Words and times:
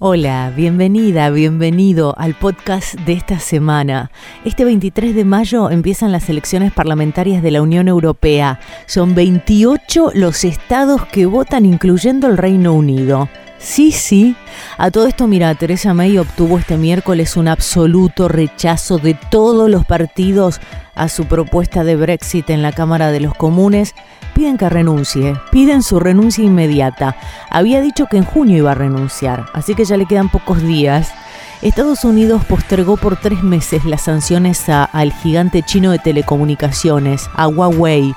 Hola, 0.00 0.52
bienvenida, 0.54 1.28
bienvenido 1.30 2.14
al 2.16 2.34
podcast 2.34 2.94
de 3.00 3.14
esta 3.14 3.40
semana. 3.40 4.12
Este 4.44 4.64
23 4.64 5.12
de 5.12 5.24
mayo 5.24 5.72
empiezan 5.72 6.12
las 6.12 6.28
elecciones 6.28 6.72
parlamentarias 6.72 7.42
de 7.42 7.50
la 7.50 7.62
Unión 7.62 7.88
Europea. 7.88 8.60
Son 8.86 9.16
28 9.16 10.12
los 10.14 10.44
estados 10.44 11.04
que 11.06 11.26
votan 11.26 11.66
incluyendo 11.66 12.28
el 12.28 12.38
Reino 12.38 12.74
Unido. 12.74 13.28
Sí, 13.58 13.90
sí. 13.90 14.36
A 14.76 14.92
todo 14.92 15.08
esto, 15.08 15.26
mira, 15.26 15.52
Teresa 15.56 15.94
May 15.94 16.16
obtuvo 16.16 16.58
este 16.58 16.76
miércoles 16.76 17.36
un 17.36 17.48
absoluto 17.48 18.28
rechazo 18.28 18.98
de 18.98 19.14
todos 19.14 19.68
los 19.68 19.84
partidos 19.84 20.60
a 20.94 21.08
su 21.08 21.26
propuesta 21.26 21.82
de 21.82 21.96
Brexit 21.96 22.50
en 22.50 22.62
la 22.62 22.70
Cámara 22.70 23.10
de 23.10 23.18
los 23.18 23.34
Comunes. 23.34 23.96
Piden 24.38 24.56
que 24.56 24.68
renuncie, 24.68 25.34
piden 25.50 25.82
su 25.82 25.98
renuncia 25.98 26.44
inmediata. 26.44 27.16
Había 27.50 27.80
dicho 27.80 28.06
que 28.06 28.18
en 28.18 28.24
junio 28.24 28.58
iba 28.58 28.70
a 28.70 28.74
renunciar, 28.76 29.46
así 29.52 29.74
que 29.74 29.84
ya 29.84 29.96
le 29.96 30.06
quedan 30.06 30.28
pocos 30.28 30.62
días. 30.62 31.12
Estados 31.60 32.04
Unidos 32.04 32.44
postergó 32.44 32.96
por 32.96 33.16
tres 33.16 33.42
meses 33.42 33.84
las 33.84 34.02
sanciones 34.02 34.68
al 34.68 35.12
gigante 35.12 35.64
chino 35.64 35.90
de 35.90 35.98
telecomunicaciones, 35.98 37.28
a 37.34 37.48
Huawei 37.48 38.14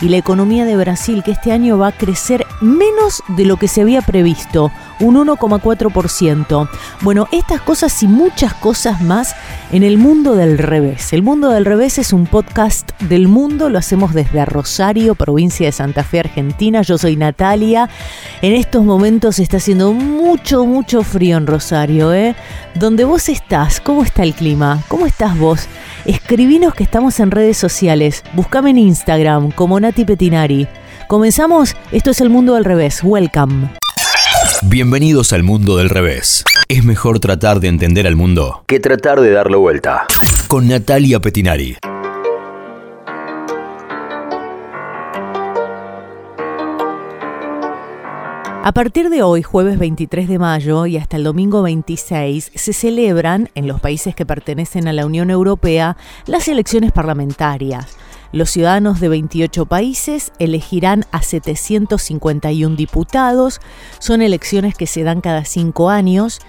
y 0.00 0.08
la 0.08 0.16
economía 0.16 0.64
de 0.64 0.76
Brasil, 0.76 1.22
que 1.22 1.30
este 1.30 1.52
año 1.52 1.78
va 1.78 1.88
a 1.88 1.92
crecer 1.92 2.46
menos 2.60 3.22
de 3.28 3.44
lo 3.44 3.56
que 3.56 3.68
se 3.68 3.82
había 3.82 4.02
previsto, 4.02 4.70
un 5.00 5.16
1,4%. 5.16 6.68
Bueno, 7.02 7.28
estas 7.32 7.60
cosas 7.60 8.02
y 8.02 8.08
muchas 8.08 8.54
cosas 8.54 9.00
más 9.00 9.34
en 9.72 9.82
el 9.82 9.98
mundo 9.98 10.34
del 10.34 10.58
revés. 10.58 11.12
El 11.12 11.22
mundo 11.22 11.50
del 11.50 11.64
revés 11.64 11.98
es 11.98 12.12
un 12.12 12.26
podcast 12.26 12.90
del 13.02 13.28
mundo, 13.28 13.68
lo 13.68 13.78
hacemos 13.78 14.14
desde 14.14 14.44
Rosario, 14.44 15.14
provincia 15.14 15.66
de 15.66 15.72
Santa 15.72 16.04
Fe, 16.04 16.20
Argentina. 16.20 16.82
Yo 16.82 16.98
soy 16.98 17.16
Natalia. 17.16 17.88
En 18.42 18.54
estos 18.54 18.84
momentos 18.84 19.38
está 19.38 19.58
haciendo 19.58 19.92
mucho, 20.36 20.66
mucho 20.66 21.02
frío 21.02 21.38
en 21.38 21.46
Rosario, 21.46 22.12
¿eh? 22.12 22.36
Donde 22.74 23.04
vos 23.04 23.30
estás, 23.30 23.80
¿cómo 23.80 24.02
está 24.02 24.22
el 24.22 24.34
clima? 24.34 24.82
¿Cómo 24.86 25.06
estás 25.06 25.38
vos? 25.38 25.66
Escribinos 26.04 26.74
que 26.74 26.82
estamos 26.82 27.20
en 27.20 27.30
redes 27.30 27.56
sociales. 27.56 28.22
Buscame 28.34 28.68
en 28.68 28.76
Instagram 28.76 29.50
como 29.50 29.80
Nati 29.80 30.04
Petinari. 30.04 30.68
Comenzamos, 31.08 31.74
esto 31.90 32.10
es 32.10 32.20
el 32.20 32.28
mundo 32.28 32.52
del 32.54 32.66
revés. 32.66 33.00
Welcome. 33.02 33.70
Bienvenidos 34.60 35.32
al 35.32 35.42
mundo 35.42 35.78
del 35.78 35.88
revés. 35.88 36.44
Es 36.68 36.84
mejor 36.84 37.18
tratar 37.18 37.58
de 37.60 37.68
entender 37.68 38.06
al 38.06 38.16
mundo 38.16 38.62
que 38.66 38.78
tratar 38.78 39.22
de 39.22 39.30
darlo 39.30 39.60
vuelta. 39.60 40.04
Con 40.48 40.68
Natalia 40.68 41.18
Petinari. 41.18 41.78
A 48.66 48.72
partir 48.72 49.10
de 49.10 49.22
hoy, 49.22 49.44
jueves 49.44 49.78
23 49.78 50.26
de 50.26 50.40
mayo 50.40 50.86
y 50.86 50.96
hasta 50.96 51.18
el 51.18 51.22
domingo 51.22 51.62
26, 51.62 52.50
se 52.52 52.72
celebran 52.72 53.48
en 53.54 53.68
los 53.68 53.80
países 53.80 54.16
que 54.16 54.26
pertenecen 54.26 54.88
a 54.88 54.92
la 54.92 55.06
Unión 55.06 55.30
Europea 55.30 55.96
las 56.26 56.48
elecciones 56.48 56.90
parlamentarias. 56.90 57.96
Los 58.32 58.50
ciudadanos 58.50 58.98
de 58.98 59.08
28 59.08 59.66
países 59.66 60.32
elegirán 60.40 61.04
a 61.12 61.22
751 61.22 62.74
diputados. 62.74 63.60
Son 64.00 64.20
elecciones 64.20 64.74
que 64.74 64.88
se 64.88 65.04
dan 65.04 65.20
cada 65.20 65.44
cinco 65.44 65.88
años. 65.88 66.40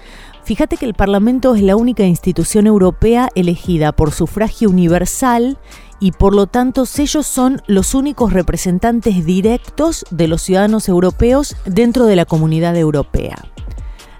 Fíjate 0.42 0.76
que 0.76 0.86
el 0.86 0.94
Parlamento 0.94 1.54
es 1.54 1.62
la 1.62 1.76
única 1.76 2.02
institución 2.02 2.66
europea 2.66 3.28
elegida 3.36 3.92
por 3.92 4.10
sufragio 4.10 4.70
universal 4.70 5.56
y 6.00 6.12
por 6.12 6.34
lo 6.34 6.46
tanto 6.46 6.84
ellos 6.98 7.26
son 7.26 7.62
los 7.66 7.94
únicos 7.94 8.32
representantes 8.32 9.24
directos 9.24 10.04
de 10.10 10.28
los 10.28 10.42
ciudadanos 10.42 10.88
europeos 10.88 11.56
dentro 11.64 12.06
de 12.06 12.16
la 12.16 12.24
comunidad 12.24 12.76
europea. 12.76 13.36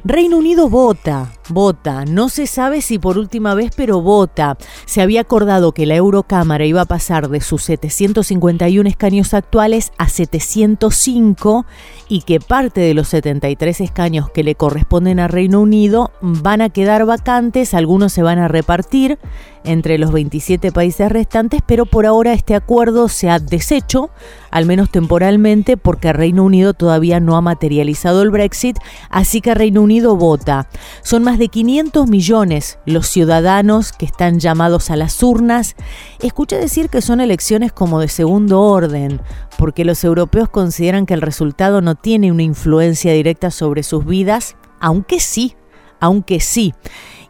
Reino 0.05 0.39
Unido 0.39 0.69
vota, 0.69 1.33
vota, 1.49 2.05
no 2.05 2.29
se 2.29 2.47
sabe 2.47 2.83
si 2.83 2.99
por 2.99 3.19
última 3.19 3.55
vez, 3.55 3.73
pero 3.77 4.01
vota. 4.01 4.57
Se 4.87 5.03
había 5.03 5.23
acordado 5.23 5.73
que 5.73 5.87
la 5.87 5.97
Eurocámara 5.97 6.65
iba 6.65 6.83
a 6.83 6.87
pasar 6.87 7.29
de 7.29 7.41
sus 7.41 7.63
751 7.65 8.89
escaños 8.89 9.35
actuales 9.35 9.93
a 9.99 10.09
705 10.09 11.67
y 12.09 12.23
que 12.23 12.41
parte 12.41 12.81
de 12.81 12.95
los 12.95 13.09
73 13.09 13.81
escaños 13.81 14.31
que 14.31 14.45
le 14.45 14.55
corresponden 14.55 15.21
a 15.21 15.29
Reino 15.29 15.61
Unido 15.61 16.11
van 16.21 16.61
a 16.61 16.71
quedar 16.71 17.05
vacantes, 17.07 17.75
algunos 17.75 18.13
se 18.13 18.23
van 18.23 18.39
a 18.39 18.49
repartir 18.49 19.19
entre 19.65 19.99
los 19.99 20.13
27 20.13 20.73
países 20.73 21.11
restantes, 21.11 21.61
pero 21.67 21.85
por 21.87 22.07
ahora 22.07 22.33
este 22.33 22.55
acuerdo 22.55 23.09
se 23.09 23.29
ha 23.29 23.39
deshecho, 23.39 24.11
al 24.51 24.67
menos 24.67 24.91
temporalmente, 24.91 25.77
porque 25.77 26.13
Reino 26.13 26.45
Unido 26.45 26.75
todavía 26.75 27.21
no 27.21 27.37
ha 27.37 27.41
materializado 27.41 28.23
el 28.23 28.31
Brexit, 28.31 28.79
así 29.11 29.41
que 29.41 29.55
Reino 29.55 29.83
Unido 29.83 30.17
vota. 30.17 30.69
Son 31.03 31.23
más 31.23 31.38
de 31.39 31.49
500 31.49 32.09
millones 32.09 32.79
los 32.85 33.07
ciudadanos 33.07 33.93
que 33.93 34.05
están 34.07 34.39
llamados 34.41 34.91
a 34.91 34.97
las 34.97 35.23
urnas. 35.23 35.77
Escuché 36.21 36.57
decir 36.57 36.89
que 36.91 37.01
son 37.01 37.21
elecciones 37.21 37.73
como 37.73 38.01
de 38.01 38.09
segundo 38.09 38.61
orden, 38.61 39.21
porque 39.57 39.85
los 39.85 40.05
europeos 40.05 40.49
consideran 40.49 41.07
que 41.07 41.15
el 41.15 41.23
resultado 41.23 41.81
no 41.81 41.95
tiene 41.95 42.33
una 42.33 42.43
influencia 42.43 43.13
directa 43.13 43.51
sobre 43.51 43.83
sus 43.83 44.05
vidas, 44.05 44.57
aunque 44.81 45.21
sí, 45.21 45.57
aunque 46.01 46.41
sí. 46.41 46.75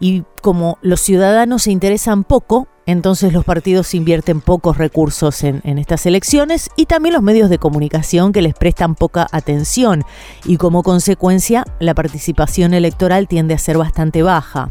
Y 0.00 0.24
como 0.42 0.78
los 0.82 1.00
ciudadanos 1.00 1.62
se 1.62 1.70
interesan 1.70 2.24
poco, 2.24 2.68
entonces 2.88 3.34
los 3.34 3.44
partidos 3.44 3.92
invierten 3.92 4.40
pocos 4.40 4.78
recursos 4.78 5.44
en, 5.44 5.60
estas 5.78 6.06
elecciones 6.06 6.70
y 6.74 6.86
también 6.86 7.12
los 7.12 7.22
medios 7.22 7.50
de 7.50 7.58
comunicación 7.58 8.32
que 8.32 8.40
les 8.40 8.54
prestan 8.54 8.94
poca 8.94 9.28
atención 9.30 10.04
y 10.46 10.56
como 10.56 10.82
consecuencia 10.82 11.66
la 11.80 11.92
participación 11.92 12.72
electoral 12.72 13.28
tiende 13.28 13.52
a 13.52 13.58
ser 13.58 13.76
bastante 13.76 14.22
baja. 14.22 14.70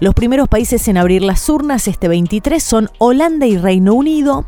Los 0.00 0.14
primeros 0.14 0.48
países 0.48 0.88
en 0.88 0.96
abrir 0.96 1.20
las 1.20 1.46
urnas 1.50 1.88
este 1.88 2.08
23 2.08 2.62
son 2.62 2.88
Holanda 2.96 3.44
y 3.46 3.58
Reino 3.58 3.92
Unido. 3.92 4.46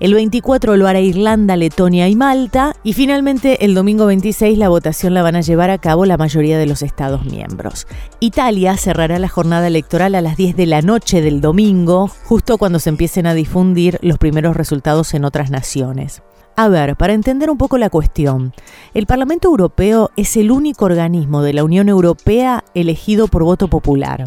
El 0.00 0.14
24 0.14 0.76
lo 0.76 0.86
hará 0.86 1.00
Irlanda, 1.00 1.56
Letonia 1.56 2.08
y 2.08 2.14
Malta. 2.14 2.76
Y 2.84 2.92
finalmente 2.92 3.64
el 3.64 3.74
domingo 3.74 4.06
26 4.06 4.56
la 4.56 4.68
votación 4.68 5.12
la 5.12 5.22
van 5.22 5.34
a 5.34 5.40
llevar 5.40 5.70
a 5.70 5.78
cabo 5.78 6.06
la 6.06 6.16
mayoría 6.16 6.56
de 6.56 6.66
los 6.66 6.82
Estados 6.82 7.24
miembros. 7.24 7.88
Italia 8.20 8.76
cerrará 8.76 9.18
la 9.18 9.28
jornada 9.28 9.66
electoral 9.66 10.14
a 10.14 10.20
las 10.20 10.36
10 10.36 10.54
de 10.54 10.66
la 10.66 10.82
noche 10.82 11.20
del 11.20 11.40
domingo, 11.40 12.08
justo 12.24 12.58
cuando 12.58 12.78
se 12.78 12.90
empiecen 12.90 13.26
a 13.26 13.34
difundir 13.34 13.98
los 14.00 14.18
primeros 14.18 14.56
resultados 14.56 15.14
en 15.14 15.24
otras 15.24 15.50
naciones. 15.50 16.22
A 16.54 16.68
ver, 16.68 16.96
para 16.96 17.12
entender 17.12 17.50
un 17.50 17.58
poco 17.58 17.76
la 17.78 17.90
cuestión, 17.90 18.52
el 18.94 19.06
Parlamento 19.06 19.48
Europeo 19.48 20.10
es 20.16 20.36
el 20.36 20.50
único 20.50 20.84
organismo 20.84 21.42
de 21.42 21.52
la 21.52 21.64
Unión 21.64 21.88
Europea 21.88 22.64
elegido 22.74 23.26
por 23.28 23.42
voto 23.44 23.68
popular. 23.68 24.24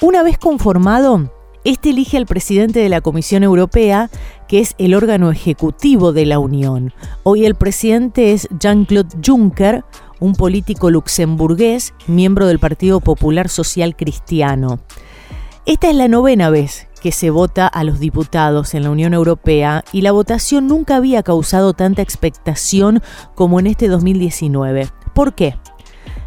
Una 0.00 0.22
vez 0.22 0.38
conformado, 0.38 1.30
este 1.64 1.90
elige 1.90 2.16
al 2.16 2.26
presidente 2.26 2.80
de 2.80 2.88
la 2.88 3.00
Comisión 3.00 3.42
Europea, 3.42 4.10
que 4.48 4.60
es 4.60 4.74
el 4.78 4.94
órgano 4.94 5.30
ejecutivo 5.30 6.12
de 6.12 6.26
la 6.26 6.38
Unión. 6.38 6.92
Hoy 7.22 7.44
el 7.44 7.54
presidente 7.54 8.32
es 8.32 8.48
Jean-Claude 8.58 9.16
Juncker, 9.24 9.84
un 10.20 10.34
político 10.34 10.90
luxemburgués, 10.90 11.94
miembro 12.06 12.46
del 12.46 12.58
Partido 12.58 13.00
Popular 13.00 13.48
Social 13.48 13.96
Cristiano. 13.96 14.80
Esta 15.66 15.90
es 15.90 15.94
la 15.94 16.08
novena 16.08 16.50
vez 16.50 16.88
que 17.00 17.12
se 17.12 17.30
vota 17.30 17.66
a 17.66 17.84
los 17.84 17.98
diputados 17.98 18.74
en 18.74 18.82
la 18.82 18.90
Unión 18.90 19.14
Europea 19.14 19.84
y 19.92 20.02
la 20.02 20.12
votación 20.12 20.66
nunca 20.66 20.96
había 20.96 21.22
causado 21.22 21.72
tanta 21.72 22.02
expectación 22.02 23.02
como 23.34 23.60
en 23.60 23.66
este 23.66 23.88
2019. 23.88 24.88
¿Por 25.14 25.34
qué? 25.34 25.56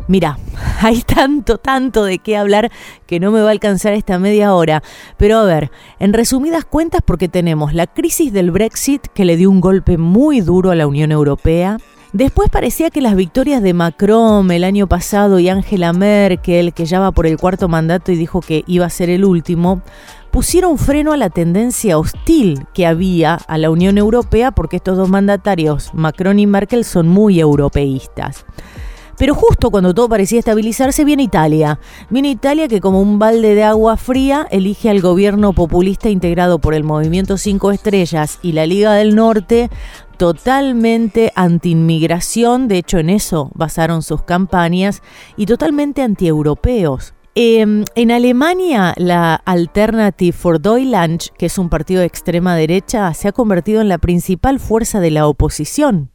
Mira, 0.08 0.38
hay 0.81 1.02
tanto, 1.02 1.58
tanto 1.58 2.03
de 2.03 2.19
qué 2.19 2.38
hablar 2.38 2.72
que 3.06 3.19
no 3.19 3.31
me 3.31 3.41
va 3.41 3.50
a 3.50 3.52
alcanzar 3.52 3.94
esta 3.94 4.19
media 4.19 4.53
hora. 4.53 4.84
Pero 5.18 5.40
a 5.40 5.44
ver, 5.44 5.72
en 6.00 6.14
resumidas 6.14 6.66
cuentas, 6.66 7.02
porque 7.06 7.30
tenemos 7.30 7.74
la 7.74 7.88
crisis 7.88 8.34
del 8.34 8.52
Brexit 8.52 9.08
que 9.13 9.25
le 9.25 9.38
dio 9.38 9.50
un 9.50 9.62
golpe 9.62 9.97
muy 9.97 10.42
duro 10.42 10.72
a 10.72 10.75
la 10.75 10.88
Unión 10.88 11.12
Europea. 11.12 11.78
Después 12.12 12.50
parecía 12.50 12.92
que 12.92 13.02
las 13.02 13.16
victorias 13.16 13.63
de 13.63 13.74
Macron 13.74 14.52
el 14.52 14.63
año 14.66 14.86
pasado 14.86 15.40
y 15.40 15.50
Angela 15.50 15.94
Merkel, 15.94 16.72
que 16.72 16.86
ya 16.86 17.00
va 17.00 17.12
por 17.12 17.25
el 17.25 17.40
cuarto 17.40 17.68
mandato 17.68 18.12
y 18.12 18.16
dijo 18.16 18.39
que 18.39 18.63
iba 18.68 18.86
a 18.86 18.92
ser 18.92 19.10
el 19.10 19.25
último, 19.25 19.81
pusieron 20.30 20.78
freno 20.78 21.13
a 21.13 21.18
la 21.18 21.31
tendencia 21.31 21.98
hostil 21.98 22.68
que 22.75 22.86
había 22.86 23.33
a 23.33 23.57
la 23.57 23.72
Unión 23.72 23.98
Europea 23.98 24.51
porque 24.51 24.75
estos 24.75 24.95
dos 24.95 25.10
mandatarios, 25.10 25.89
Macron 25.95 26.38
y 26.38 26.45
Merkel, 26.45 26.86
son 26.86 27.07
muy 27.07 27.39
europeístas. 27.39 28.45
Pero 29.18 29.36
justo 29.36 29.69
cuando 29.69 29.94
todo 29.94 30.10
parecía 30.10 30.39
estabilizarse, 30.39 31.06
viene 31.06 31.24
Italia. 31.24 31.80
Viene 32.10 32.30
Italia 32.30 32.68
que 32.68 32.81
como 32.81 33.01
un 33.01 33.19
balde 33.19 33.56
de 33.56 33.63
agua 33.63 33.98
fría 33.98 34.48
elige 34.50 34.89
al 34.89 35.01
gobierno 35.01 35.54
populista 35.54 36.10
integrado 36.10 36.60
por 36.60 36.74
el 36.74 36.83
Movimiento 36.83 37.38
Cinco 37.38 37.71
Estrellas 37.71 38.39
y 38.42 38.54
la 38.54 38.65
Liga 38.65 38.94
del 38.94 39.15
Norte 39.15 39.69
totalmente 40.18 41.31
anti-inmigración, 41.36 42.68
de 42.68 42.77
hecho 42.77 43.00
en 43.00 43.10
eso 43.10 43.51
basaron 43.56 44.01
sus 44.04 44.24
campañas, 44.24 45.01
y 45.36 45.45
totalmente 45.45 46.01
anti-europeos. 46.01 47.13
Em, 47.36 47.83
en 47.95 48.12
Alemania, 48.12 48.94
la 48.95 49.33
Alternative 49.33 50.31
for 50.31 50.62
Deutschland, 50.62 51.19
que 51.38 51.48
es 51.48 51.57
un 51.57 51.69
partido 51.69 52.01
de 52.01 52.06
extrema 52.06 52.56
derecha, 52.56 53.12
se 53.16 53.27
ha 53.27 53.31
convertido 53.31 53.81
en 53.81 53.89
la 53.89 53.98
principal 53.98 54.59
fuerza 54.59 55.00
de 55.00 55.09
la 55.09 55.27
oposición. 55.27 56.12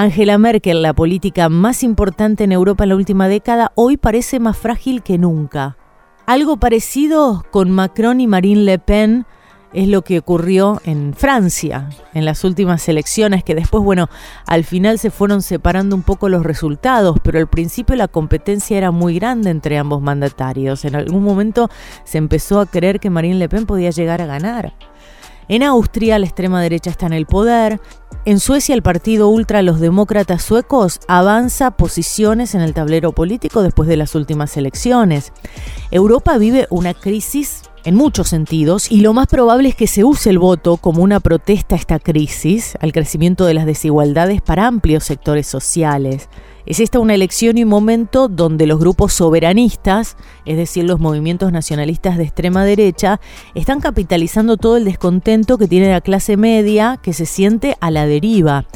Angela 0.00 0.38
Merkel, 0.38 0.80
la 0.80 0.94
política 0.94 1.48
más 1.48 1.82
importante 1.82 2.44
en 2.44 2.52
Europa 2.52 2.84
en 2.84 2.90
la 2.90 2.94
última 2.94 3.26
década, 3.26 3.72
hoy 3.74 3.96
parece 3.96 4.38
más 4.38 4.56
frágil 4.56 5.02
que 5.02 5.18
nunca. 5.18 5.76
Algo 6.24 6.56
parecido 6.56 7.44
con 7.50 7.72
Macron 7.72 8.20
y 8.20 8.28
Marine 8.28 8.62
Le 8.62 8.78
Pen 8.78 9.26
es 9.72 9.88
lo 9.88 10.02
que 10.02 10.20
ocurrió 10.20 10.80
en 10.84 11.14
Francia 11.14 11.88
en 12.14 12.24
las 12.24 12.44
últimas 12.44 12.88
elecciones, 12.88 13.42
que 13.42 13.56
después, 13.56 13.82
bueno, 13.82 14.08
al 14.46 14.62
final 14.62 15.00
se 15.00 15.10
fueron 15.10 15.42
separando 15.42 15.96
un 15.96 16.02
poco 16.02 16.28
los 16.28 16.44
resultados, 16.44 17.16
pero 17.24 17.40
al 17.40 17.48
principio 17.48 17.96
la 17.96 18.06
competencia 18.06 18.78
era 18.78 18.92
muy 18.92 19.18
grande 19.18 19.50
entre 19.50 19.78
ambos 19.78 20.00
mandatarios. 20.00 20.84
En 20.84 20.94
algún 20.94 21.24
momento 21.24 21.70
se 22.04 22.18
empezó 22.18 22.60
a 22.60 22.66
creer 22.66 23.00
que 23.00 23.10
Marine 23.10 23.34
Le 23.34 23.48
Pen 23.48 23.66
podía 23.66 23.90
llegar 23.90 24.22
a 24.22 24.26
ganar. 24.26 24.74
En 25.48 25.62
Austria 25.62 26.18
la 26.18 26.26
extrema 26.26 26.60
derecha 26.60 26.90
está 26.90 27.06
en 27.06 27.14
el 27.14 27.24
poder. 27.24 27.80
En 28.26 28.38
Suecia 28.38 28.74
el 28.74 28.82
partido 28.82 29.28
ultra 29.28 29.62
los 29.62 29.80
demócratas 29.80 30.42
suecos 30.42 31.00
avanza 31.08 31.70
posiciones 31.70 32.54
en 32.54 32.60
el 32.60 32.74
tablero 32.74 33.12
político 33.12 33.62
después 33.62 33.88
de 33.88 33.96
las 33.96 34.14
últimas 34.14 34.56
elecciones. 34.58 35.32
Europa 35.90 36.36
vive 36.36 36.66
una 36.68 36.92
crisis 36.92 37.62
en 37.84 37.94
muchos 37.94 38.28
sentidos 38.28 38.90
y 38.90 39.00
lo 39.00 39.14
más 39.14 39.28
probable 39.28 39.70
es 39.70 39.74
que 39.74 39.86
se 39.86 40.04
use 40.04 40.28
el 40.28 40.38
voto 40.38 40.76
como 40.76 41.02
una 41.02 41.20
protesta 41.20 41.74
a 41.74 41.78
esta 41.78 41.98
crisis, 41.98 42.76
al 42.80 42.92
crecimiento 42.92 43.46
de 43.46 43.54
las 43.54 43.64
desigualdades 43.64 44.42
para 44.42 44.66
amplios 44.66 45.04
sectores 45.04 45.46
sociales. 45.46 46.28
Es 46.68 46.80
esta 46.80 46.98
una 46.98 47.14
elección 47.14 47.56
y 47.56 47.62
un 47.62 47.70
momento 47.70 48.28
donde 48.28 48.66
los 48.66 48.78
grupos 48.78 49.14
soberanistas, 49.14 50.18
es 50.44 50.58
decir, 50.58 50.84
los 50.84 51.00
movimientos 51.00 51.50
nacionalistas 51.50 52.18
de 52.18 52.24
extrema 52.24 52.62
derecha, 52.62 53.20
están 53.54 53.80
capitalizando 53.80 54.58
todo 54.58 54.76
el 54.76 54.84
descontento 54.84 55.56
que 55.56 55.66
tiene 55.66 55.90
la 55.90 56.02
clase 56.02 56.36
media 56.36 57.00
que 57.02 57.14
se 57.14 57.24
siente 57.24 57.78
a 57.80 57.90
la 57.90 58.04
deriva. 58.04 58.66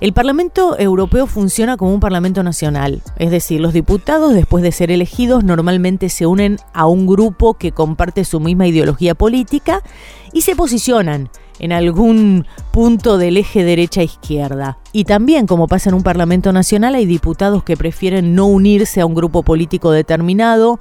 El 0.00 0.14
Parlamento 0.14 0.78
Europeo 0.78 1.26
funciona 1.26 1.76
como 1.76 1.92
un 1.92 2.00
Parlamento 2.00 2.42
nacional, 2.42 3.02
es 3.18 3.30
decir, 3.30 3.60
los 3.60 3.74
diputados 3.74 4.32
después 4.32 4.62
de 4.62 4.72
ser 4.72 4.90
elegidos 4.90 5.44
normalmente 5.44 6.08
se 6.08 6.24
unen 6.24 6.56
a 6.72 6.86
un 6.86 7.06
grupo 7.06 7.58
que 7.58 7.72
comparte 7.72 8.24
su 8.24 8.40
misma 8.40 8.66
ideología 8.68 9.14
política 9.14 9.82
y 10.32 10.40
se 10.40 10.56
posicionan 10.56 11.28
en 11.58 11.72
algún 11.72 12.46
punto 12.70 13.18
del 13.18 13.36
eje 13.36 13.64
derecha-izquierda. 13.64 14.78
Y 14.92 15.04
también, 15.04 15.46
como 15.46 15.68
pasa 15.68 15.90
en 15.90 15.94
un 15.94 16.02
Parlamento 16.02 16.52
Nacional, 16.52 16.94
hay 16.94 17.06
diputados 17.06 17.64
que 17.64 17.76
prefieren 17.76 18.34
no 18.34 18.46
unirse 18.46 19.00
a 19.00 19.06
un 19.06 19.14
grupo 19.14 19.42
político 19.42 19.90
determinado 19.90 20.80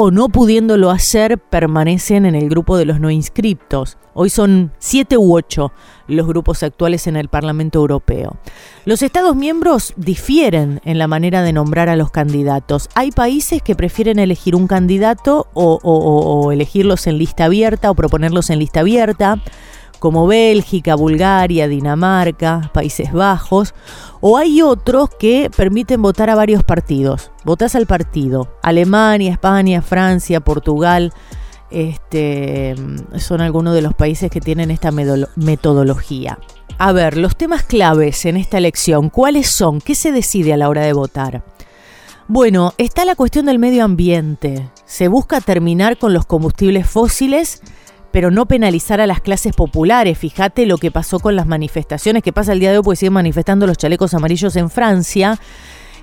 o 0.00 0.12
no 0.12 0.28
pudiéndolo 0.28 0.92
hacer 0.92 1.38
permanecen 1.38 2.24
en 2.24 2.36
el 2.36 2.48
grupo 2.48 2.76
de 2.76 2.84
los 2.84 3.00
no 3.00 3.10
inscriptos. 3.10 3.98
Hoy 4.14 4.30
son 4.30 4.70
siete 4.78 5.16
u 5.16 5.36
ocho 5.36 5.72
los 6.06 6.24
grupos 6.24 6.62
actuales 6.62 7.08
en 7.08 7.16
el 7.16 7.28
Parlamento 7.28 7.80
Europeo. 7.80 8.36
Los 8.84 9.02
Estados 9.02 9.34
miembros 9.34 9.94
difieren 9.96 10.80
en 10.84 10.98
la 10.98 11.08
manera 11.08 11.42
de 11.42 11.52
nombrar 11.52 11.88
a 11.88 11.96
los 11.96 12.12
candidatos. 12.12 12.88
Hay 12.94 13.10
países 13.10 13.60
que 13.60 13.74
prefieren 13.74 14.20
elegir 14.20 14.54
un 14.54 14.68
candidato 14.68 15.48
o, 15.52 15.80
o 15.82 16.52
elegirlos 16.52 17.08
en 17.08 17.18
lista 17.18 17.46
abierta 17.46 17.90
o 17.90 17.96
proponerlos 17.96 18.50
en 18.50 18.60
lista 18.60 18.80
abierta 18.80 19.42
como 19.98 20.26
Bélgica, 20.26 20.94
Bulgaria, 20.94 21.68
Dinamarca, 21.68 22.70
Países 22.72 23.12
Bajos, 23.12 23.74
o 24.20 24.36
hay 24.36 24.62
otros 24.62 25.10
que 25.18 25.50
permiten 25.54 26.02
votar 26.02 26.30
a 26.30 26.34
varios 26.34 26.62
partidos. 26.62 27.30
Votás 27.44 27.74
al 27.74 27.86
partido. 27.86 28.48
Alemania, 28.62 29.32
España, 29.32 29.82
Francia, 29.82 30.40
Portugal, 30.40 31.12
este, 31.70 32.74
son 33.18 33.40
algunos 33.40 33.74
de 33.74 33.82
los 33.82 33.94
países 33.94 34.30
que 34.30 34.40
tienen 34.40 34.70
esta 34.70 34.90
metodología. 34.90 36.38
A 36.78 36.92
ver, 36.92 37.16
los 37.16 37.36
temas 37.36 37.64
claves 37.64 38.24
en 38.24 38.36
esta 38.36 38.58
elección, 38.58 39.10
¿cuáles 39.10 39.50
son? 39.50 39.80
¿Qué 39.80 39.94
se 39.94 40.12
decide 40.12 40.52
a 40.52 40.56
la 40.56 40.68
hora 40.68 40.82
de 40.82 40.92
votar? 40.92 41.42
Bueno, 42.28 42.74
está 42.78 43.04
la 43.04 43.16
cuestión 43.16 43.46
del 43.46 43.58
medio 43.58 43.84
ambiente. 43.84 44.68
Se 44.84 45.08
busca 45.08 45.40
terminar 45.40 45.98
con 45.98 46.12
los 46.12 46.26
combustibles 46.26 46.88
fósiles 46.88 47.62
pero 48.10 48.30
no 48.30 48.46
penalizar 48.46 49.00
a 49.00 49.06
las 49.06 49.20
clases 49.20 49.54
populares. 49.54 50.18
Fíjate 50.18 50.66
lo 50.66 50.78
que 50.78 50.90
pasó 50.90 51.20
con 51.20 51.36
las 51.36 51.46
manifestaciones, 51.46 52.22
que 52.22 52.32
pasa 52.32 52.52
el 52.52 52.60
día 52.60 52.70
de 52.70 52.78
hoy, 52.78 52.84
pues 52.84 52.98
siguen 52.98 53.14
manifestando 53.14 53.66
los 53.66 53.76
chalecos 53.76 54.14
amarillos 54.14 54.56
en 54.56 54.70
Francia. 54.70 55.38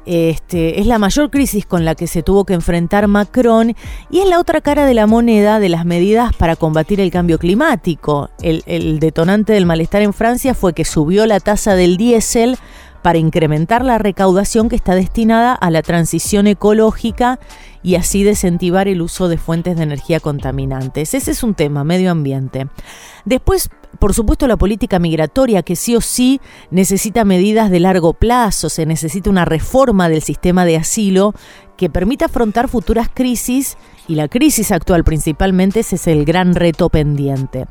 Este, 0.05 0.79
es 0.79 0.85
la 0.85 0.99
mayor 0.99 1.31
crisis 1.31 1.65
con 1.65 1.83
la 1.83 1.95
que 1.95 2.05
se 2.05 2.21
tuvo 2.21 2.45
que 2.45 2.53
enfrentar 2.53 3.07
Macron 3.07 3.75
y 4.11 4.19
es 4.19 4.29
la 4.29 4.39
otra 4.39 4.61
cara 4.61 4.85
de 4.85 4.93
la 4.93 5.07
moneda 5.07 5.59
de 5.59 5.69
las 5.69 5.83
medidas 5.83 6.35
para 6.35 6.55
combatir 6.55 7.01
el 7.01 7.09
cambio 7.09 7.39
climático. 7.39 8.29
El 8.41 8.99
detonante 8.99 9.53
del 9.53 9.65
malestar 9.65 10.03
en 10.03 10.13
Francia 10.13 10.53
fue 10.53 10.73
que 10.73 10.85
subió 10.85 11.25
la 11.25 11.39
tasa 11.39 11.75
del 11.75 11.97
diésel 11.97 12.57
para 13.01 13.19
incrementar 13.19 13.85
la 13.85 13.99
recaudación 13.99 14.67
que 14.67 14.75
está 14.75 14.95
destinada 14.95 15.53
a 15.53 15.69
la 15.69 15.83
transición 15.83 16.47
ecológica 16.47 17.39
y 17.85 17.93
así 17.93 18.23
desincentivar 18.23 18.87
el 18.87 18.99
uso 18.99 19.27
de 19.27 19.37
fuentes 19.37 19.77
de 19.77 19.83
energía 19.83 20.19
contaminantes. 20.19 21.13
Ese 21.13 21.29
es 21.29 21.43
un 21.43 21.53
tema, 21.53 21.83
medio 21.83 22.09
ambiente. 22.09 22.65
Después, 23.25 23.69
por 23.99 24.15
supuesto, 24.15 24.47
la 24.47 24.57
política 24.57 24.97
migratoria, 24.97 25.61
que 25.61 25.75
sí 25.75 25.95
o 25.95 26.01
sí 26.01 26.41
necesita 26.71 27.25
medidas 27.25 27.69
de 27.69 27.79
largo 27.79 28.13
plazo, 28.13 28.69
se 28.69 28.87
necesita 28.87 29.29
una 29.29 29.45
reforma 29.45 30.09
del 30.09 30.23
sistema 30.23 30.65
de 30.65 30.77
asilo 30.77 31.35
que 31.77 31.91
permita 31.91 32.25
afrontar 32.25 32.69
futuras 32.69 33.07
crisis 33.13 33.77
y 34.07 34.15
la 34.15 34.29
crisis 34.29 34.71
actual 34.71 35.03
principalmente 35.03 35.81
ese 35.81 35.97
es 35.97 36.07
el 36.07 36.25
gran 36.25 36.55
reto 36.55 36.89
pendiente. 36.89 37.67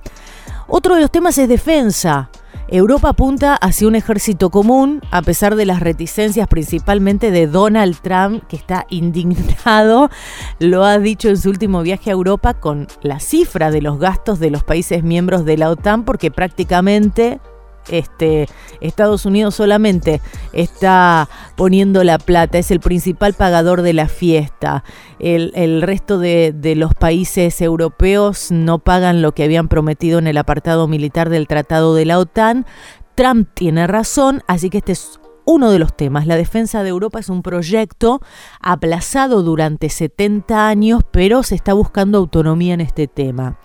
Otro 0.68 0.94
de 0.94 1.00
los 1.00 1.10
temas 1.10 1.36
es 1.38 1.48
defensa. 1.48 2.30
Europa 2.68 3.10
apunta 3.10 3.56
hacia 3.56 3.86
un 3.86 3.94
ejército 3.94 4.50
común, 4.50 5.02
a 5.10 5.20
pesar 5.20 5.54
de 5.54 5.66
las 5.66 5.80
reticencias 5.80 6.48
principalmente 6.48 7.30
de 7.30 7.46
Donald 7.46 7.98
Trump, 8.00 8.44
que 8.48 8.56
está 8.56 8.86
indignado, 8.88 10.10
lo 10.58 10.84
ha 10.84 10.98
dicho 10.98 11.28
en 11.28 11.36
su 11.36 11.50
último 11.50 11.82
viaje 11.82 12.10
a 12.10 12.14
Europa 12.14 12.54
con 12.54 12.88
la 13.02 13.20
cifra 13.20 13.70
de 13.70 13.82
los 13.82 13.98
gastos 13.98 14.40
de 14.40 14.50
los 14.50 14.64
países 14.64 15.02
miembros 15.02 15.44
de 15.44 15.58
la 15.58 15.70
OTAN, 15.70 16.04
porque 16.04 16.30
prácticamente 16.30 17.40
este, 17.88 18.48
Estados 18.80 19.26
Unidos 19.26 19.54
solamente 19.54 20.20
está 20.52 21.28
poniendo 21.56 22.04
la 22.04 22.18
plata, 22.18 22.58
es 22.58 22.70
el 22.70 22.80
principal 22.80 23.34
pagador 23.34 23.82
de 23.82 23.92
la 23.92 24.08
fiesta. 24.08 24.84
El, 25.18 25.82
resto 25.82 26.18
de, 26.18 26.52
de, 26.54 26.74
los 26.74 26.94
países 26.94 27.60
europeos 27.60 28.50
no 28.50 28.78
pagan 28.78 29.22
lo 29.22 29.32
que 29.32 29.44
habían 29.44 29.68
prometido 29.68 30.18
en 30.18 30.26
el 30.26 30.36
apartado 30.36 30.88
militar 30.88 31.30
del 31.30 31.46
Tratado 31.46 31.94
de 31.94 32.04
la 32.04 32.18
OTAN. 32.18 32.66
Trump 33.14 33.48
tiene 33.54 33.86
razón, 33.86 34.42
así 34.46 34.70
que 34.70 34.78
este 34.78 34.92
es 34.92 35.20
uno 35.44 35.70
de 35.70 35.78
los 35.78 35.96
temas. 35.96 36.26
La 36.26 36.36
defensa 36.36 36.82
de 36.82 36.88
Europa 36.88 37.18
es 37.18 37.28
un 37.28 37.42
proyecto 37.42 38.20
aplazado 38.60 39.42
durante 39.42 39.88
70 39.88 40.68
años, 40.68 41.02
pero 41.10 41.42
se 41.42 41.54
está 41.54 41.74
buscando 41.74 42.18
autonomía 42.18 42.74
en 42.74 42.80
este 42.80 43.06
tema. 43.06 43.58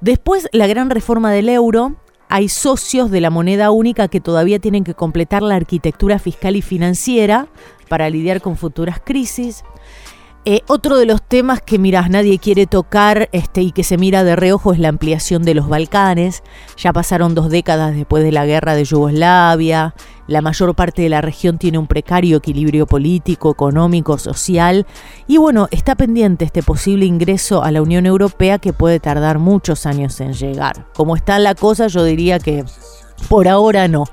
Después, 0.00 0.48
la 0.52 0.66
gran 0.66 0.90
reforma 0.90 1.32
del 1.32 1.48
euro, 1.48 1.96
hay 2.28 2.48
socios 2.48 3.10
de 3.10 3.20
la 3.20 3.30
moneda 3.30 3.70
única 3.70 4.08
que 4.08 4.20
todavía 4.20 4.58
tienen 4.58 4.84
que 4.84 4.94
completar 4.94 5.42
la 5.42 5.56
arquitectura 5.56 6.18
fiscal 6.18 6.56
y 6.56 6.62
financiera 6.62 7.48
para 7.88 8.10
lidiar 8.10 8.40
con 8.40 8.56
futuras 8.56 9.00
crisis. 9.02 9.64
Eh, 10.50 10.62
otro 10.66 10.96
de 10.96 11.04
los 11.04 11.20
temas 11.20 11.60
que, 11.60 11.78
miras, 11.78 12.08
nadie 12.08 12.38
quiere 12.38 12.66
tocar 12.66 13.28
este, 13.32 13.60
y 13.60 13.70
que 13.70 13.84
se 13.84 13.98
mira 13.98 14.24
de 14.24 14.34
reojo 14.34 14.72
es 14.72 14.78
la 14.78 14.88
ampliación 14.88 15.42
de 15.42 15.52
los 15.52 15.68
Balcanes. 15.68 16.42
Ya 16.78 16.94
pasaron 16.94 17.34
dos 17.34 17.50
décadas 17.50 17.94
después 17.94 18.24
de 18.24 18.32
la 18.32 18.46
guerra 18.46 18.74
de 18.74 18.86
Yugoslavia. 18.86 19.94
La 20.26 20.40
mayor 20.40 20.74
parte 20.74 21.02
de 21.02 21.10
la 21.10 21.20
región 21.20 21.58
tiene 21.58 21.76
un 21.76 21.86
precario 21.86 22.38
equilibrio 22.38 22.86
político, 22.86 23.50
económico, 23.50 24.16
social. 24.16 24.86
Y 25.26 25.36
bueno, 25.36 25.68
está 25.70 25.96
pendiente 25.96 26.46
este 26.46 26.62
posible 26.62 27.04
ingreso 27.04 27.62
a 27.62 27.70
la 27.70 27.82
Unión 27.82 28.06
Europea 28.06 28.58
que 28.58 28.72
puede 28.72 29.00
tardar 29.00 29.38
muchos 29.38 29.84
años 29.84 30.18
en 30.18 30.32
llegar. 30.32 30.86
Como 30.94 31.14
está 31.14 31.38
la 31.38 31.54
cosa, 31.56 31.88
yo 31.88 32.04
diría 32.04 32.38
que 32.38 32.64
por 33.28 33.48
ahora 33.48 33.88
no. 33.88 34.04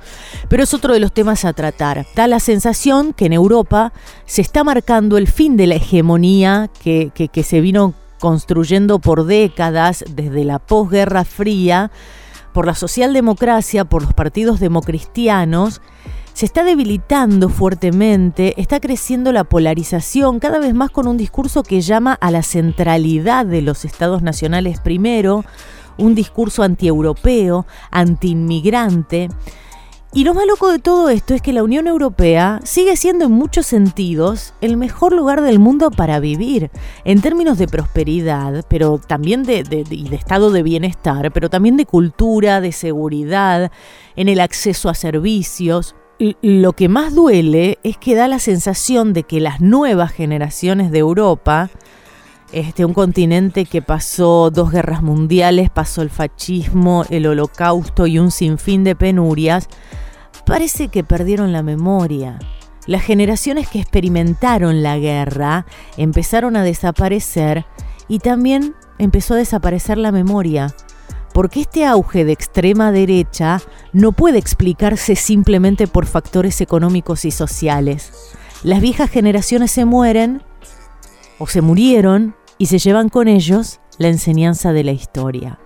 Pero 0.48 0.64
es 0.64 0.74
otro 0.74 0.94
de 0.94 1.00
los 1.00 1.12
temas 1.12 1.46
a 1.46 1.54
tratar. 1.54 2.06
Da 2.16 2.28
la 2.28 2.40
sensación 2.40 3.14
que 3.14 3.26
en 3.26 3.34
Europa 3.34 3.94
se 4.26 4.42
está 4.42 4.64
marcando 4.64 5.18
el 5.18 5.28
fin 5.28 5.58
de 5.58 5.68
la 5.68 5.76
hegemonía 5.76 6.70
que, 6.82 7.12
se 7.44 7.62
vino 7.62 7.94
construyendo 8.20 9.00
por 9.00 9.26
décadas 9.26 10.04
desde 10.10 10.44
la 10.44 10.60
posguerra 10.60 11.24
fría, 11.24 11.92
por 12.54 12.66
la 12.66 12.76
socialdemocracia, 12.76 13.86
por 13.86 14.04
los 14.04 14.14
partidos 14.14 14.60
democristianos. 14.60 15.82
Se 16.34 16.46
está 16.46 16.66
debilitando 16.66 17.48
fuertemente, 17.48 18.60
está 18.60 18.82
creciendo 18.82 19.32
la 19.32 19.46
polarización, 19.46 20.40
cada 20.40 20.60
vez 20.60 20.74
más 20.74 20.92
con 20.92 21.08
un 21.08 21.16
discurso 21.16 21.64
que 21.64 21.80
llama 21.80 22.14
a 22.14 22.30
la 22.30 22.44
centralidad 22.44 23.46
de 23.46 23.62
los 23.62 23.86
estados 23.86 24.22
nacionales 24.22 24.82
primero, 24.82 25.46
un 25.98 26.16
discurso 26.16 26.64
antieuropeo, 26.64 27.66
antiinmigrante. 27.92 29.30
Y 30.16 30.24
lo 30.24 30.34
más 30.34 30.48
loco 30.48 30.72
de 30.72 30.80
todo 30.80 31.10
esto 31.10 31.34
es 31.34 31.42
que 31.42 31.52
la 31.52 31.62
Unión 31.62 31.88
Europea 31.88 32.62
sigue 32.64 32.96
siendo 32.96 33.26
en 33.26 33.34
muchos 33.34 33.66
sentidos 33.66 34.54
el 34.62 34.78
mejor 34.78 35.12
lugar 35.12 35.42
del 35.42 35.60
mundo 35.60 35.92
para 35.92 36.22
vivir, 36.22 36.72
en 37.04 37.20
términos 37.20 37.58
de 37.58 37.68
prosperidad, 37.68 38.64
pero 38.70 38.98
también 38.98 39.44
de, 39.44 39.64
de, 39.64 39.84
de, 39.84 40.16
estado 40.16 40.52
de 40.52 40.64
bienestar, 40.64 41.34
pero 41.34 41.50
también 41.50 41.76
de 41.76 41.86
cultura, 41.86 42.62
de 42.62 42.72
seguridad, 42.72 43.74
en 44.16 44.30
el 44.30 44.40
acceso 44.40 44.88
a 44.88 44.94
servicios. 44.94 45.96
lo 46.18 46.72
que 46.72 46.88
más 46.88 47.14
duele 47.14 47.78
es 47.84 47.98
que 47.98 48.16
da 48.16 48.30
la 48.30 48.40
sensación 48.40 49.12
de 49.12 49.24
que 49.24 49.42
las 49.42 49.60
nuevas 49.60 50.14
generaciones 50.14 50.92
de 50.92 51.00
Europa, 51.00 51.70
este, 52.56 52.86
un 52.86 52.94
continente 52.94 53.66
que 53.66 53.82
pasó 53.82 54.50
dos 54.50 54.72
guerras 54.72 55.04
mundiales, 55.04 55.70
pasó 55.70 56.02
el 56.02 56.10
fascismo, 56.10 57.04
el 57.10 57.28
holocausto 57.28 58.08
y 58.08 58.18
un 58.18 58.32
sinfín 58.32 58.86
de 58.86 58.96
penurias, 58.96 59.68
parece 60.46 60.88
que 60.88 61.04
perdieron 61.04 61.52
la 61.52 61.64
memoria. 61.64 62.40
Las 62.88 63.02
generaciones 63.02 63.68
que 63.68 63.80
experimentaron 63.80 64.84
la 64.84 64.98
guerra 64.98 65.66
empezaron 65.98 66.56
a 66.56 66.64
desaparecer 66.64 67.66
y 68.08 68.20
también 68.20 68.74
empezó 69.00 69.34
a 69.34 69.38
desaparecer 69.38 69.98
la 69.98 70.14
memoria 70.14 70.74
porque 71.34 71.60
este 71.60 71.86
auge 71.86 72.24
de 72.24 72.32
extrema 72.32 72.94
derecha 72.94 73.62
no 73.92 74.14
puede 74.14 74.38
explicarse 74.38 75.18
simplemente 75.18 75.88
por 75.88 76.06
factores 76.06 76.62
económicos 76.62 77.26
y 77.26 77.32
sociales. 77.32 78.14
Las 78.64 78.80
viejas 78.80 79.10
generaciones 79.10 79.72
se 79.72 79.84
mueren 79.84 80.42
o 81.38 81.48
se 81.48 81.60
murieron 81.60 82.34
y 82.58 82.68
se 82.68 82.80
llevan 82.80 83.10
con 83.10 83.28
ellos 83.28 83.80
la 83.98 84.08
enseñanza 84.08 84.74
de 84.74 84.84
la 84.84 84.92
historia. 84.92 85.60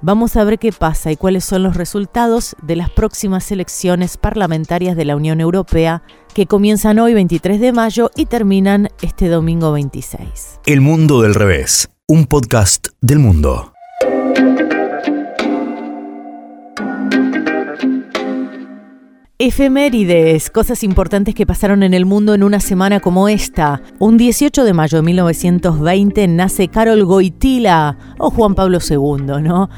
Vamos 0.00 0.36
a 0.36 0.44
ver 0.44 0.58
qué 0.58 0.70
pasa 0.70 1.12
y 1.12 1.16
cuáles 1.16 1.44
son 1.44 1.62
los 1.62 1.76
resultados 1.76 2.56
de 2.62 2.76
las 2.76 2.90
próximas 2.90 3.50
elecciones 3.50 4.18
parlamentarias 4.18 4.96
de 4.96 5.06
la 5.06 5.16
Unión 5.16 5.40
Europea 5.40 6.02
que 6.34 6.46
comienzan 6.46 6.98
hoy 6.98 7.14
23 7.14 7.58
de 7.58 7.72
mayo 7.72 8.10
y 8.14 8.26
terminan 8.26 8.88
este 9.00 9.28
domingo 9.28 9.72
26. 9.72 10.60
El 10.66 10.80
Mundo 10.82 11.22
del 11.22 11.34
Revés, 11.34 11.88
un 12.06 12.26
podcast 12.26 12.88
del 13.00 13.18
mundo. 13.18 13.72
Efemérides, 19.40 20.48
cosas 20.48 20.84
importantes 20.84 21.34
que 21.34 21.44
pasaron 21.44 21.82
en 21.82 21.92
el 21.92 22.06
mundo 22.06 22.34
en 22.34 22.44
una 22.44 22.60
semana 22.60 23.00
como 23.00 23.28
esta. 23.28 23.82
Un 23.98 24.16
18 24.16 24.62
de 24.62 24.72
mayo 24.72 24.98
de 24.98 25.02
1920 25.02 26.28
nace 26.28 26.68
Karol 26.68 27.02
Wojtyla, 27.02 27.98
o 28.20 28.30
Juan 28.30 28.54
Pablo 28.54 28.78
II, 28.78 29.42
¿no? 29.42 29.70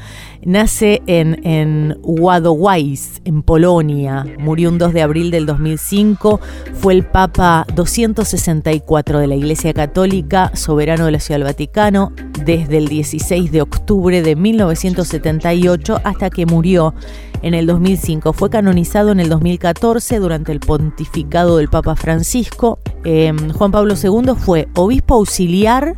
Nace 0.47 1.01
en, 1.07 1.45
en 1.45 1.99
Wadowice, 2.03 3.19
en 3.25 3.43
Polonia. 3.43 4.25
Murió 4.39 4.69
un 4.69 4.77
2 4.77 4.93
de 4.93 5.01
abril 5.01 5.29
del 5.29 5.45
2005. 5.45 6.39
Fue 6.71 6.93
el 6.93 7.03
Papa 7.03 7.65
264 7.75 9.19
de 9.19 9.27
la 9.27 9.35
Iglesia 9.35 9.73
Católica, 9.73 10.51
soberano 10.55 11.07
de 11.07 11.11
la 11.11 11.19
Ciudad 11.19 11.39
del 11.39 11.47
Vaticano, 11.47 12.13
desde 12.45 12.77
el 12.77 12.87
16 12.87 13.51
de 13.51 13.61
octubre 13.61 14.21
de 14.21 14.37
1978 14.37 15.99
hasta 16.05 16.29
que 16.29 16.45
murió 16.45 16.93
en 17.41 17.53
el 17.53 17.67
2005. 17.67 18.31
Fue 18.31 18.49
canonizado 18.49 19.11
en 19.11 19.19
el 19.19 19.27
2014 19.27 20.19
durante 20.19 20.53
el 20.53 20.61
pontificado 20.61 21.57
del 21.57 21.67
Papa 21.67 21.97
Francisco. 21.97 22.79
Em, 23.03 23.51
Juan 23.51 23.71
Pablo 23.71 23.95
II 24.01 24.31
fue 24.37 24.69
obispo 24.75 25.15
auxiliar, 25.15 25.93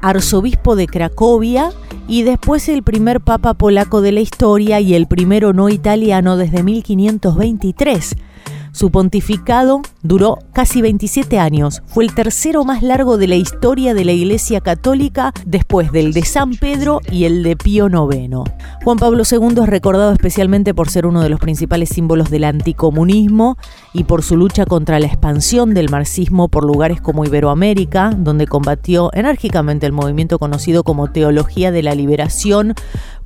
arzobispo 0.00 0.74
de 0.74 0.86
Cracovia 0.86 1.70
y 2.10 2.24
después 2.24 2.68
el 2.68 2.82
primer 2.82 3.20
papa 3.20 3.54
polaco 3.54 4.00
de 4.00 4.10
la 4.10 4.18
historia 4.18 4.80
y 4.80 4.94
el 4.94 5.06
primero 5.06 5.52
no 5.52 5.68
italiano 5.68 6.36
desde 6.36 6.64
1523. 6.64 8.16
Su 8.72 8.90
pontificado 8.90 9.82
duró 10.02 10.38
casi 10.52 10.80
27 10.82 11.38
años. 11.38 11.82
Fue 11.86 12.04
el 12.04 12.14
tercero 12.14 12.64
más 12.64 12.82
largo 12.82 13.18
de 13.18 13.26
la 13.26 13.34
historia 13.34 13.94
de 13.94 14.04
la 14.04 14.12
Iglesia 14.12 14.60
Católica 14.60 15.32
después 15.44 15.92
del 15.92 16.12
de 16.12 16.24
San 16.24 16.52
Pedro 16.52 17.00
y 17.10 17.24
el 17.24 17.42
de 17.42 17.56
Pío 17.56 17.88
IX. 17.88 18.50
Juan 18.84 18.98
Pablo 18.98 19.24
II 19.30 19.62
es 19.62 19.68
recordado 19.68 20.12
especialmente 20.12 20.72
por 20.74 20.88
ser 20.88 21.06
uno 21.06 21.20
de 21.20 21.28
los 21.28 21.40
principales 21.40 21.90
símbolos 21.90 22.30
del 22.30 22.44
anticomunismo 22.44 23.56
y 23.92 24.04
por 24.04 24.22
su 24.22 24.36
lucha 24.36 24.64
contra 24.66 25.00
la 25.00 25.06
expansión 25.06 25.74
del 25.74 25.90
marxismo 25.90 26.48
por 26.48 26.64
lugares 26.64 27.00
como 27.00 27.24
Iberoamérica, 27.24 28.10
donde 28.16 28.46
combatió 28.46 29.10
enérgicamente 29.12 29.86
el 29.86 29.92
movimiento 29.92 30.38
conocido 30.38 30.84
como 30.84 31.10
Teología 31.10 31.72
de 31.72 31.82
la 31.82 31.94
Liberación 31.94 32.74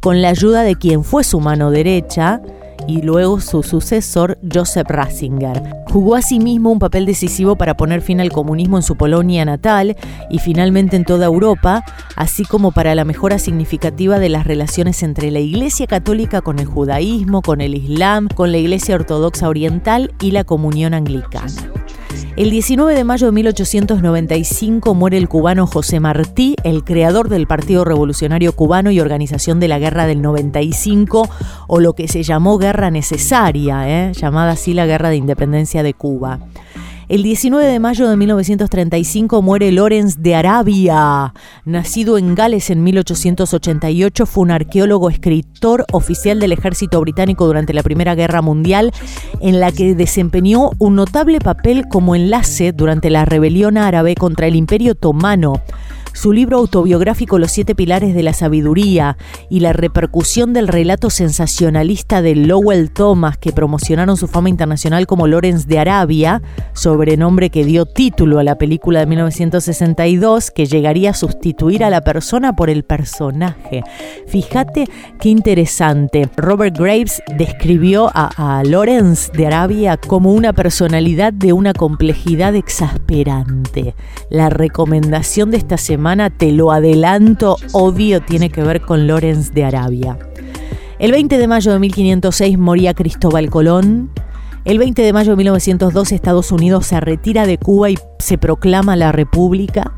con 0.00 0.20
la 0.20 0.28
ayuda 0.28 0.62
de 0.62 0.76
quien 0.76 1.04
fue 1.04 1.24
su 1.24 1.40
mano 1.40 1.70
derecha, 1.70 2.42
y 2.86 3.02
luego 3.02 3.40
su 3.40 3.62
sucesor 3.62 4.38
Joseph 4.52 4.88
Ratzinger. 4.88 5.62
Jugó 5.88 6.16
asimismo 6.16 6.70
un 6.70 6.78
papel 6.78 7.06
decisivo 7.06 7.56
para 7.56 7.76
poner 7.76 8.00
fin 8.00 8.20
al 8.20 8.32
comunismo 8.32 8.76
en 8.76 8.82
su 8.82 8.96
Polonia 8.96 9.44
natal 9.44 9.96
y 10.30 10.38
finalmente 10.38 10.96
en 10.96 11.04
toda 11.04 11.26
Europa, 11.26 11.84
así 12.16 12.44
como 12.44 12.72
para 12.72 12.94
la 12.94 13.04
mejora 13.04 13.38
significativa 13.38 14.18
de 14.18 14.28
las 14.28 14.46
relaciones 14.46 15.02
entre 15.02 15.30
la 15.30 15.40
Iglesia 15.40 15.86
Católica 15.86 16.40
con 16.40 16.58
el 16.58 16.66
judaísmo, 16.66 17.42
con 17.42 17.60
el 17.60 17.74
Islam, 17.74 18.28
con 18.28 18.52
la 18.52 18.58
Iglesia 18.58 18.94
Ortodoxa 18.94 19.48
Oriental 19.48 20.12
y 20.20 20.30
la 20.30 20.44
Comunión 20.44 20.94
Anglicana. 20.94 21.73
El 22.36 22.50
19 22.50 22.94
de 22.94 23.04
mayo 23.04 23.26
de 23.26 23.32
1895 23.32 24.94
muere 24.94 25.18
el 25.18 25.28
cubano 25.28 25.66
José 25.66 26.00
Martí, 26.00 26.56
el 26.64 26.82
creador 26.82 27.28
del 27.28 27.46
Partido 27.46 27.84
Revolucionario 27.84 28.52
Cubano 28.52 28.90
y 28.90 29.00
organización 29.00 29.60
de 29.60 29.68
la 29.68 29.78
Guerra 29.78 30.06
del 30.06 30.20
95, 30.20 31.28
o 31.68 31.80
lo 31.80 31.92
que 31.92 32.08
se 32.08 32.22
llamó 32.22 32.58
Guerra 32.58 32.90
Necesaria, 32.90 33.88
¿eh? 33.88 34.12
llamada 34.12 34.52
así 34.52 34.74
la 34.74 34.86
Guerra 34.86 35.10
de 35.10 35.16
Independencia 35.16 35.82
de 35.82 35.94
Cuba. 35.94 36.40
El 37.06 37.22
19 37.22 37.66
de 37.66 37.80
mayo 37.80 38.08
de 38.08 38.16
1935 38.16 39.42
muere 39.42 39.70
Lorenz 39.72 40.22
de 40.22 40.34
Arabia. 40.34 41.34
Nacido 41.66 42.16
en 42.16 42.34
Gales 42.34 42.70
en 42.70 42.82
1888, 42.82 44.24
fue 44.24 44.42
un 44.42 44.50
arqueólogo, 44.50 45.10
escritor, 45.10 45.84
oficial 45.92 46.40
del 46.40 46.52
ejército 46.52 46.98
británico 47.02 47.46
durante 47.46 47.74
la 47.74 47.82
Primera 47.82 48.14
Guerra 48.14 48.40
Mundial, 48.40 48.90
en 49.42 49.60
la 49.60 49.70
que 49.70 49.94
desempeñó 49.94 50.70
un 50.78 50.94
notable 50.94 51.40
papel 51.40 51.88
como 51.88 52.16
enlace 52.16 52.72
durante 52.72 53.10
la 53.10 53.26
rebelión 53.26 53.76
árabe 53.76 54.14
contra 54.14 54.46
el 54.46 54.56
Imperio 54.56 54.92
Otomano 54.92 55.60
su 56.14 56.32
libro 56.32 56.58
autobiográfico 56.58 57.38
Los 57.38 57.50
siete 57.50 57.74
pilares 57.74 58.14
de 58.14 58.22
la 58.22 58.32
sabiduría 58.32 59.18
y 59.50 59.60
la 59.60 59.72
repercusión 59.72 60.52
del 60.52 60.68
relato 60.68 61.10
sensacionalista 61.10 62.22
de 62.22 62.36
Lowell 62.36 62.90
Thomas 62.90 63.36
que 63.36 63.52
promocionaron 63.52 64.16
su 64.16 64.28
fama 64.28 64.48
internacional 64.48 65.06
como 65.06 65.26
Lorenz 65.26 65.66
de 65.66 65.80
Arabia, 65.80 66.40
sobrenombre 66.72 67.50
que 67.50 67.64
dio 67.64 67.84
título 67.84 68.38
a 68.38 68.44
la 68.44 68.56
película 68.56 69.00
de 69.00 69.06
1962 69.06 70.50
que 70.52 70.66
llegaría 70.66 71.10
a 71.10 71.14
sustituir 71.14 71.82
a 71.84 71.90
la 71.90 72.00
persona 72.00 72.54
por 72.54 72.70
el 72.70 72.84
personaje. 72.84 73.82
Fíjate 74.28 74.86
qué 75.20 75.28
interesante. 75.28 76.28
Robert 76.36 76.78
Graves 76.78 77.22
describió 77.36 78.10
a, 78.14 78.62
Lorenz 78.64 79.32
de 79.32 79.46
Arabia 79.46 79.96
como 79.96 80.32
una 80.32 80.52
personalidad 80.52 81.32
de 81.32 81.52
una 81.52 81.72
complejidad 81.72 82.54
exasperante. 82.54 83.94
La 84.30 84.48
recomendación 84.48 85.50
de 85.50 85.56
esta 85.56 85.76
semana 85.76 86.03
te 86.36 86.52
lo 86.52 86.70
adelanto, 86.70 87.56
obvio 87.72 88.20
tiene 88.20 88.50
que 88.50 88.62
ver 88.62 88.82
con 88.82 89.06
Lorenz 89.06 89.52
de 89.52 89.64
Arabia. 89.64 90.18
El 90.98 91.12
20 91.12 91.38
de 91.38 91.48
mayo 91.48 91.72
de 91.72 91.78
1506 91.78 92.58
moría 92.58 92.92
Cristóbal 92.92 93.48
Colón. 93.48 94.10
El 94.66 94.78
20 94.78 95.00
de 95.00 95.12
mayo 95.14 95.30
de 95.32 95.36
1912 95.36 96.14
Estados 96.14 96.52
Unidos 96.52 96.86
se 96.86 97.00
retira 97.00 97.46
de 97.46 97.56
Cuba 97.56 97.88
y 97.88 97.98
se 98.18 98.36
proclama 98.36 98.96
la 98.96 99.12
República. 99.12 99.92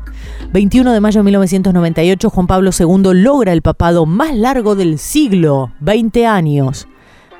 21 0.53 0.93
de 0.93 1.01
mayo 1.01 1.19
de 1.19 1.25
1998 1.25 2.29
Juan 2.29 2.47
Pablo 2.47 2.71
II 2.77 3.13
logra 3.13 3.51
el 3.51 3.61
papado 3.61 4.05
más 4.05 4.33
largo 4.33 4.75
del 4.75 4.99
siglo, 4.99 5.73
20 5.81 6.25
años 6.25 6.87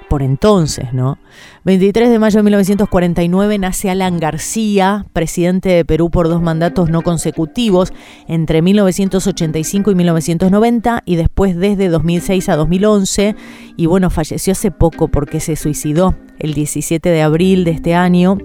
por 0.10 0.24
entonces, 0.24 0.94
¿no? 0.94 1.18
23 1.64 2.10
de 2.10 2.20
mayo 2.20 2.38
de 2.38 2.44
1949 2.44 3.58
nace 3.58 3.90
Alan 3.90 4.20
García, 4.20 5.06
presidente 5.14 5.70
de 5.70 5.86
Perú 5.86 6.10
por 6.10 6.30
dos 6.30 6.42
mandatos 6.42 6.90
no 6.90 7.02
consecutivos 7.02 7.94
entre 8.28 8.62
1985 8.62 9.92
y 9.92 9.96
1990 9.96 11.04
y 11.06 11.16
después 11.16 11.56
desde 11.58 11.90
2006 11.90 12.50
a 12.50 12.56
2011 12.56 13.36
y 13.76 13.86
bueno, 13.86 14.10
falleció 14.10 14.54
hace 14.54 14.72
poco 14.72 15.10
porque 15.10 15.40
se 15.40 15.56
suicidó 15.56 16.16
el 16.40 16.54
17 16.54 17.10
de 17.10 17.22
abril 17.22 17.64
de 17.64 17.72
este 17.72 17.96
año 17.96 18.38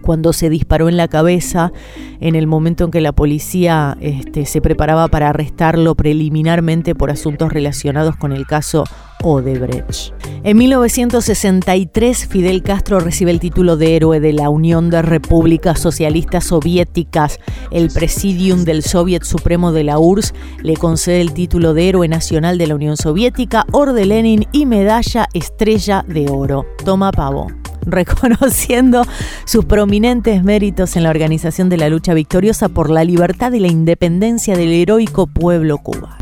cuando 0.00 0.32
se 0.32 0.48
disparó 0.50 0.88
en 0.88 0.96
la 0.96 1.08
cabeza 1.08 1.72
en 2.20 2.34
el 2.34 2.46
momento 2.46 2.84
en 2.84 2.90
que 2.90 3.00
la 3.00 3.12
policía 3.12 3.96
este, 4.00 4.46
se 4.46 4.60
preparaba 4.60 5.08
para 5.08 5.28
arrestarlo 5.28 5.94
preliminarmente 5.94 6.94
por 6.94 7.10
asuntos 7.10 7.52
relacionados 7.52 8.16
con 8.16 8.32
el 8.32 8.46
caso 8.46 8.84
Odebrecht. 9.22 10.12
En 10.42 10.56
1963, 10.56 12.26
Fidel 12.26 12.62
Castro 12.62 12.98
recibe 12.98 13.30
el 13.30 13.40
título 13.40 13.76
de 13.76 13.94
héroe 13.96 14.20
de 14.20 14.32
la 14.32 14.48
Unión 14.48 14.88
de 14.88 15.02
Repúblicas 15.02 15.78
Socialistas 15.78 16.44
Soviéticas. 16.44 17.38
El 17.70 17.90
Presidium 17.90 18.64
del 18.64 18.82
Soviet 18.82 19.24
Supremo 19.24 19.72
de 19.72 19.84
la 19.84 19.98
URSS 19.98 20.32
le 20.62 20.76
concede 20.76 21.20
el 21.20 21.34
título 21.34 21.74
de 21.74 21.90
héroe 21.90 22.08
nacional 22.08 22.56
de 22.56 22.66
la 22.66 22.74
Unión 22.74 22.96
Soviética, 22.96 23.66
Orde 23.72 24.06
Lenin 24.06 24.46
y 24.52 24.64
medalla 24.64 25.28
Estrella 25.34 26.04
de 26.08 26.30
Oro. 26.30 26.64
Toma 26.84 27.12
pavo 27.12 27.48
reconociendo 27.86 29.04
sus 29.44 29.64
prominentes 29.64 30.42
méritos 30.42 30.96
en 30.96 31.02
la 31.02 31.10
organización 31.10 31.68
de 31.68 31.76
la 31.76 31.88
lucha 31.88 32.14
victoriosa 32.14 32.68
por 32.68 32.90
la 32.90 33.04
libertad 33.04 33.52
y 33.52 33.60
la 33.60 33.68
independencia 33.68 34.56
del 34.56 34.72
heroico 34.72 35.26
pueblo 35.26 35.78
cubano. 35.78 36.19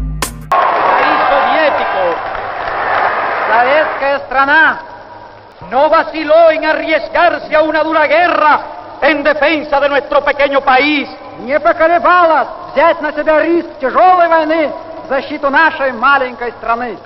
Советская 4.37 4.37
страна 4.37 4.79
no 5.71 5.89
vaciló 5.89 6.51
en 6.51 6.65
arriesgarse 6.65 7.55
a 7.55 7.61
una 7.61 7.83
dura 7.83 8.05
guerra 8.05 8.59
en 9.01 9.23
defensa 9.23 9.79
de 9.79 9.89
nuestro 9.89 10.23
pequeño 10.23 10.61
país. 10.61 11.09
Не 11.39 11.59
поколебалась 11.59 12.47
взять 12.73 13.01
на 13.01 13.11
себя 13.11 13.39
риск 13.41 13.69
тяжелой 13.79 14.27
войны 14.27 14.71
в 15.05 15.09
защиту 15.09 15.49
нашей 15.49 15.91
маленькой 15.93 16.51
страны. 16.51 16.97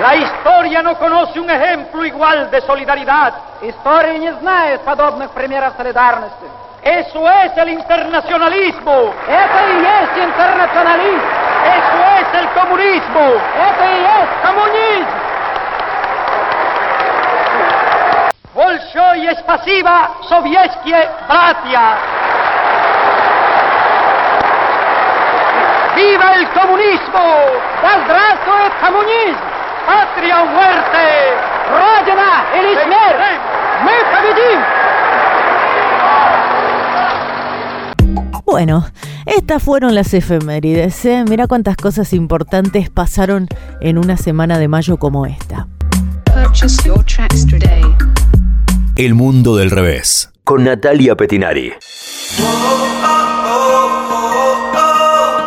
La 0.00 0.16
historia 0.16 0.82
no 0.82 0.98
conoce 0.98 1.38
un 1.38 1.48
ejemplo 1.48 2.04
igual 2.04 2.50
de 2.50 2.60
solidaridad. 2.62 3.34
История 3.60 4.18
не 4.18 4.32
знает 4.32 4.80
подобных 4.80 5.30
примеров 5.30 5.74
солидарности. 5.76 6.46
Eso 6.82 7.28
es 7.30 7.56
el 7.56 7.68
internacionalismo. 7.68 9.14
Это 9.28 9.66
и 9.68 9.82
есть 9.82 10.18
интернационализм. 10.18 11.22
Eso 11.64 11.98
es 12.20 12.40
el 12.40 12.48
comunismo. 12.50 13.40
Это 13.56 13.84
и 13.84 14.02
есть 14.02 14.42
коммунизм. 14.42 15.06
Bolshoi 18.54 19.34
spasiba 19.40 20.10
sovietskie 20.28 21.08
bratia. 21.28 21.96
¡Viva 25.94 26.34
el 26.34 26.48
comunismo! 26.48 27.46
Да 27.82 28.00
здравствует 28.04 28.72
коммунизм! 28.80 29.38
¡Patria 29.86 30.42
o 30.42 30.46
muerte! 30.46 31.36
Родина 31.70 32.44
или 32.54 32.74
смерть! 32.74 33.40
Мы 33.82 33.92
победим! 34.12 34.60
Bueno, 38.47 38.85
estas 39.25 39.61
fueron 39.61 39.93
las 39.93 40.13
efemérides. 40.13 41.03
¿eh? 41.03 41.25
Mira 41.27 41.47
cuántas 41.47 41.75
cosas 41.75 42.13
importantes 42.13 42.89
pasaron 42.89 43.49
en 43.81 43.97
una 43.97 44.15
semana 44.15 44.57
de 44.57 44.69
mayo 44.69 44.95
como 44.95 45.25
esta. 45.25 45.67
El 48.95 49.15
mundo 49.15 49.57
del 49.57 49.69
revés. 49.69 50.31
Con 50.45 50.63
Natalia 50.63 51.15
Petinari. 51.17 51.73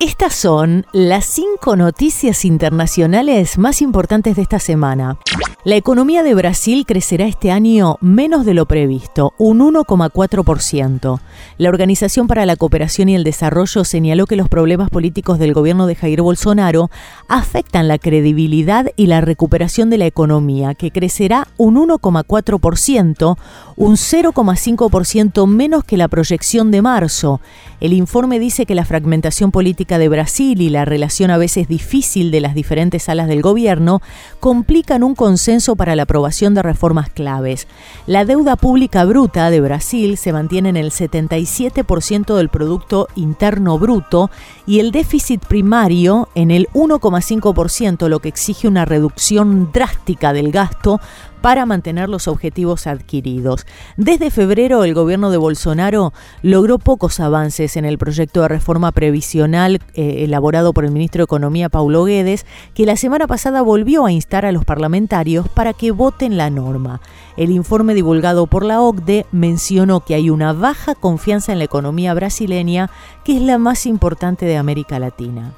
Estas 0.00 0.35
son 0.35 0.87
las 0.95 1.26
cinco 1.26 1.76
noticias 1.76 2.47
internacionales 2.47 3.59
más 3.59 3.83
importantes 3.83 4.35
de 4.35 4.40
esta 4.40 4.59
semana. 4.59 5.19
La 5.62 5.76
economía 5.76 6.23
de 6.23 6.33
Brasil 6.33 6.87
crecerá 6.87 7.26
este 7.26 7.50
año 7.50 7.99
menos 8.00 8.47
de 8.47 8.54
lo 8.54 8.64
previsto, 8.64 9.35
un 9.37 9.59
1,4%. 9.59 11.21
La 11.59 11.69
Organización 11.69 12.28
para 12.28 12.47
la 12.47 12.57
Cooperación 12.57 13.11
y 13.11 13.14
el 13.14 13.25
Desarrollo 13.25 13.85
señaló 13.85 14.25
que 14.25 14.37
los 14.37 14.49
problemas 14.49 14.88
políticos 14.88 15.38
del 15.38 15.52
gobierno 15.52 15.87
de 15.87 15.97
Jair 15.97 16.23
Bolsonaro 16.23 16.90
afectan 17.28 17.88
la 17.88 17.99
credibilidad 17.99 18.87
y 18.97 19.07
la 19.07 19.21
recuperación 19.21 19.90
de 19.90 19.99
la 19.99 20.07
economía, 20.07 20.75
que 20.75 20.92
crecerá 20.92 21.47
un 21.59 21.76
1,4%, 21.76 23.37
un 23.76 23.97
0,5% 23.97 25.47
menos 25.47 25.85
que 25.85 25.99
la 25.99 26.09
proyección 26.09 26.71
de 26.71 26.80
marzo. 26.80 27.42
El 27.80 27.92
informe 27.92 28.38
dice 28.38 28.64
que 28.64 28.75
la 28.75 28.87
fragmentación 28.87 29.50
política 29.50 29.89
de 29.99 30.09
Brasil 30.09 30.61
y 30.61 30.68
la 30.68 30.85
relación 30.85 31.30
a 31.30 31.38
veces 31.38 31.68
difícil 31.68 32.30
de 32.30 32.40
las 32.40 32.54
diferentes 32.54 33.04
salas 33.04 33.28
del 33.28 33.42
gobierno 33.42 34.02
complican 34.40 35.02
un 35.02 35.14
consenso 35.14 35.76
para 35.76 35.97
la 35.97 36.02
aprobación 36.02 36.54
de 36.54 36.62
reformas 36.62 37.11
claves. 37.11 37.66
La 38.06 38.25
deuda 38.25 38.56
pública 38.56 39.04
bruta 39.04 39.50
de 39.50 39.61
Brasil 39.61 40.16
se 40.16 40.32
mantiene 40.32 40.68
en 40.68 40.76
el 40.76 40.90
77% 40.90 42.37
del 42.37 42.49
Producto 42.49 43.09
Interno 43.14 43.78
Bruto 43.78 44.30
y 44.66 44.80
el 44.80 44.92
déficit 44.92 45.44
primario 45.44 46.28
en 46.35 46.50
el 46.50 46.68
1,5%, 46.75 48.09
lo 48.09 48.20
que 48.20 48.28
exige 48.28 48.68
una 48.68 48.85
reducción 48.85 49.70
drástica 49.73 50.32
del 50.32 50.52
gasto 50.52 51.00
para 51.40 51.66
mantener 51.66 52.09
los 52.09 52.28
objetivos 52.28 52.87
adquiridos. 52.87 53.66
Desde 53.97 54.30
febrero, 54.30 54.85
el 54.85 54.94
gobierno 54.94 55.30
de 55.30 55.37
Bolsonaro 55.37 56.12
logró 56.42 56.78
pocos 56.78 57.20
avances 57.20 57.76
en 57.76 57.84
el 57.84 57.99
proyecto 57.99 58.43
de 58.43 58.49
reforma 58.49 58.93
previsional 58.93 59.80
eh, 59.95 60.25
elaborado 60.25 60.73
por 60.73 60.84
el 60.84 60.91
ministro 60.91 61.21
de 61.21 61.25
Economía 61.25 61.69
Paulo 61.69 62.04
Guedes, 62.04 62.47
que 62.75 62.86
la 62.86 62.97
semana 62.97 63.26
pasada 63.26 63.62
volvió 63.62 64.06
a 64.06 64.12
instar 64.12 64.47
a 64.47 64.52
los 64.52 64.64
parlamentarios 64.64 65.49
para 65.49 65.73
que 65.73 65.91
voten 65.91 66.36
la 66.36 66.50
norma. 66.50 67.00
El 67.36 67.50
informe 67.50 67.95
divulgado 67.95 68.47
por 68.47 68.64
la 68.64 68.80
OCDE 68.80 69.26
mencionó 69.32 70.00
que 70.00 70.14
hay 70.14 70.30
una 70.30 70.52
baja 70.52 70.95
confianza 70.95 71.52
en 71.52 71.58
la 71.58 71.64
economía 71.64 72.14
brasileña, 72.14 72.91
que 73.25 73.36
es 73.36 73.43
la 73.43 73.58
más 73.58 73.86
importante 73.86 74.47
de 74.47 74.56
América 74.56 74.99
Latina 74.99 75.54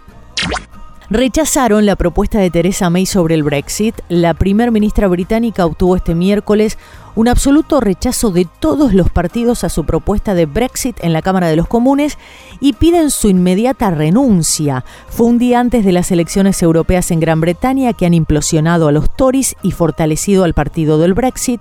rechazaron 1.10 1.86
la 1.86 1.96
propuesta 1.96 2.38
de 2.38 2.50
Theresa 2.50 2.90
May 2.90 3.06
sobre 3.06 3.34
el 3.34 3.42
Brexit. 3.42 3.94
La 4.08 4.34
primer 4.34 4.70
ministra 4.70 5.08
británica 5.08 5.66
obtuvo 5.66 5.96
este 5.96 6.14
miércoles 6.14 6.78
un 7.14 7.28
absoluto 7.28 7.80
rechazo 7.80 8.30
de 8.30 8.46
todos 8.60 8.94
los 8.94 9.10
partidos 9.10 9.64
a 9.64 9.68
su 9.68 9.84
propuesta 9.84 10.34
de 10.34 10.46
Brexit 10.46 10.96
en 11.02 11.12
la 11.12 11.22
Cámara 11.22 11.48
de 11.48 11.56
los 11.56 11.68
Comunes 11.68 12.18
y 12.60 12.72
piden 12.72 13.10
su 13.10 13.28
inmediata 13.28 13.90
renuncia. 13.90 14.84
Fue 15.08 15.26
un 15.26 15.38
día 15.38 15.60
antes 15.60 15.84
de 15.84 15.92
las 15.92 16.10
elecciones 16.10 16.62
europeas 16.62 17.10
en 17.10 17.20
Gran 17.20 17.40
Bretaña 17.40 17.92
que 17.92 18.06
han 18.06 18.14
implosionado 18.14 18.88
a 18.88 18.92
los 18.92 19.14
Tories 19.14 19.56
y 19.62 19.72
fortalecido 19.72 20.44
al 20.44 20.54
partido 20.54 20.98
del 20.98 21.12
Brexit. 21.14 21.60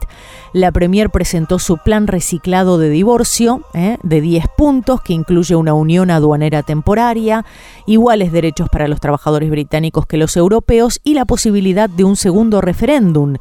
La 0.54 0.72
Premier 0.72 1.10
presentó 1.10 1.60
su 1.60 1.78
plan 1.78 2.08
reciclado 2.08 2.78
de 2.78 2.90
divorcio 2.90 3.62
¿eh? 3.74 3.98
de 4.04 4.22
10 4.22 4.46
puntos 4.58 5.02
que 5.02 5.14
incluye 5.14 5.56
una 5.56 5.74
unión 5.74 6.12
aduanera 6.12 6.64
temporaria, 6.64 7.46
iguales 7.86 8.32
derechos 8.32 8.70
para 8.70 8.88
los 8.88 9.02
trabajadores 9.02 9.50
británicos 9.50 10.06
que 10.06 10.18
los 10.18 10.38
europeos 10.38 11.02
y 11.04 11.14
la 11.14 11.26
posibilidad 11.26 11.90
de 11.90 12.04
un 12.06 12.16
segundo 12.16 12.62
referéndum 12.62 13.36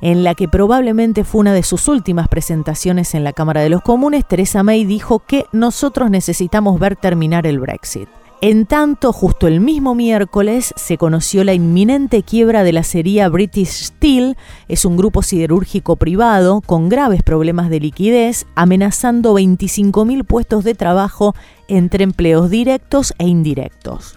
en 0.00 0.24
la 0.24 0.34
que 0.34 0.48
probablemente 0.48 1.24
fue 1.24 1.40
una 1.40 1.54
de 1.54 1.62
sus 1.62 1.88
últimas 1.88 2.28
presentaciones 2.28 3.14
en 3.14 3.24
la 3.24 3.32
Cámara 3.32 3.60
de 3.60 3.68
los 3.68 3.82
Comunes, 3.82 4.26
Theresa 4.26 4.62
May 4.62 4.84
dijo 4.84 5.20
que 5.20 5.46
nosotros 5.52 6.10
necesitamos 6.10 6.78
ver 6.80 6.96
terminar 6.96 7.46
el 7.46 7.60
Brexit. 7.60 8.08
En 8.42 8.64
tanto, 8.64 9.12
justo 9.12 9.46
el 9.46 9.60
mismo 9.60 9.94
miércoles 9.94 10.72
se 10.74 10.96
conoció 10.96 11.44
la 11.44 11.52
inminente 11.52 12.22
quiebra 12.22 12.64
de 12.64 12.72
la 12.72 12.84
serie 12.84 13.28
British 13.28 13.68
Steel, 13.68 14.38
es 14.66 14.86
un 14.86 14.96
grupo 14.96 15.22
siderúrgico 15.22 15.96
privado 15.96 16.62
con 16.62 16.88
graves 16.88 17.22
problemas 17.22 17.68
de 17.68 17.80
liquidez, 17.80 18.46
amenazando 18.54 19.38
25.000 19.38 20.24
puestos 20.24 20.64
de 20.64 20.74
trabajo 20.74 21.34
entre 21.68 22.02
empleos 22.04 22.48
directos 22.48 23.12
e 23.18 23.26
indirectos. 23.26 24.16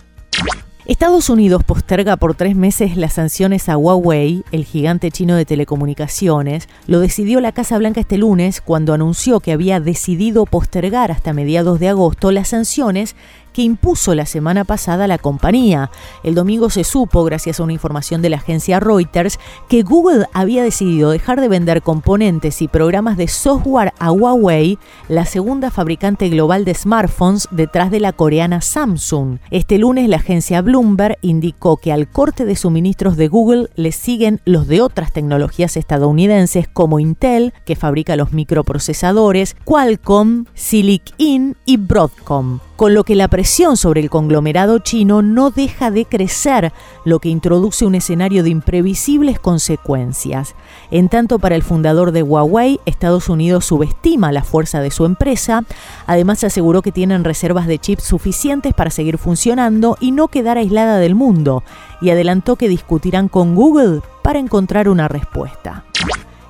Estados 0.85 1.29
Unidos 1.29 1.63
posterga 1.63 2.17
por 2.17 2.35
tres 2.35 2.57
meses 2.57 2.97
las 2.97 3.13
sanciones 3.13 3.69
a 3.69 3.77
Huawei, 3.77 4.43
el 4.51 4.65
gigante 4.65 5.11
chino 5.11 5.37
de 5.37 5.45
telecomunicaciones. 5.45 6.67
Lo 6.87 6.99
decidió 6.99 7.39
la 7.39 7.53
Casa 7.53 7.77
Blanca 7.77 8.01
este 8.01 8.17
lunes 8.17 8.59
cuando 8.59 8.93
anunció 8.93 9.39
que 9.39 9.53
había 9.53 9.79
decidido 9.79 10.45
postergar 10.45 11.09
hasta 11.09 11.31
mediados 11.31 11.79
de 11.79 11.87
agosto 11.87 12.31
las 12.31 12.49
sanciones 12.49 13.15
que 13.53 13.61
impuso 13.61 14.15
la 14.15 14.25
semana 14.25 14.65
pasada 14.65 15.07
la 15.07 15.17
compañía. 15.17 15.91
El 16.23 16.35
domingo 16.35 16.69
se 16.69 16.83
supo, 16.83 17.23
gracias 17.23 17.59
a 17.59 17.63
una 17.63 17.73
información 17.73 18.21
de 18.21 18.29
la 18.29 18.37
agencia 18.37 18.79
Reuters, 18.79 19.39
que 19.69 19.83
Google 19.83 20.25
había 20.33 20.63
decidido 20.63 21.11
dejar 21.11 21.39
de 21.39 21.47
vender 21.47 21.81
componentes 21.81 22.61
y 22.61 22.67
programas 22.67 23.15
de 23.15 23.27
software 23.27 23.93
a 23.99 24.11
Huawei, 24.11 24.77
la 25.07 25.25
segunda 25.25 25.71
fabricante 25.71 26.29
global 26.29 26.65
de 26.65 26.73
smartphones 26.73 27.47
detrás 27.51 27.91
de 27.91 27.99
la 27.99 28.13
coreana 28.13 28.61
Samsung. 28.61 29.37
Este 29.51 29.77
lunes 29.77 30.09
la 30.09 30.17
agencia 30.17 30.61
Bloomberg 30.61 31.17
indicó 31.21 31.77
que 31.77 31.91
al 31.91 32.07
corte 32.09 32.45
de 32.45 32.55
suministros 32.55 33.17
de 33.17 33.27
Google 33.27 33.69
le 33.75 33.91
siguen 33.91 34.41
los 34.45 34.67
de 34.67 34.81
otras 34.81 35.11
tecnologías 35.11 35.77
estadounidenses 35.77 36.67
como 36.67 36.99
Intel, 36.99 37.53
que 37.65 37.75
fabrica 37.75 38.15
los 38.15 38.33
microprocesadores, 38.33 39.55
Qualcomm, 39.63 40.45
Silicon 40.53 41.55
y 41.65 41.77
Broadcom 41.77 42.59
con 42.83 42.93
lo 42.93 43.05
que 43.05 43.15
la 43.15 43.29
presión 43.29 43.77
sobre 43.77 44.01
el 44.01 44.09
conglomerado 44.09 44.77
chino 44.79 45.21
no 45.21 45.51
deja 45.51 45.89
de 45.89 46.03
crecer, 46.03 46.73
lo 47.05 47.19
que 47.19 47.29
introduce 47.29 47.85
un 47.85 47.95
escenario 47.95 48.43
de 48.43 48.49
imprevisibles 48.49 49.39
consecuencias. 49.39 50.53
En 50.91 51.07
tanto, 51.07 51.39
para 51.39 51.55
el 51.55 51.63
fundador 51.63 52.11
de 52.11 52.23
Huawei, 52.23 52.81
Estados 52.85 53.29
Unidos 53.29 53.63
subestima 53.63 54.33
la 54.33 54.43
fuerza 54.43 54.81
de 54.81 54.91
su 54.91 55.05
empresa, 55.05 55.63
además 56.07 56.43
aseguró 56.43 56.81
que 56.81 56.91
tienen 56.91 57.23
reservas 57.23 57.67
de 57.67 57.79
chips 57.79 58.03
suficientes 58.03 58.73
para 58.73 58.89
seguir 58.89 59.17
funcionando 59.17 59.95
y 60.01 60.11
no 60.11 60.27
quedar 60.27 60.57
aislada 60.57 60.97
del 60.97 61.15
mundo, 61.15 61.63
y 62.01 62.09
adelantó 62.09 62.57
que 62.57 62.67
discutirán 62.67 63.29
con 63.29 63.55
Google 63.55 64.01
para 64.23 64.39
encontrar 64.39 64.89
una 64.89 65.07
respuesta. 65.07 65.85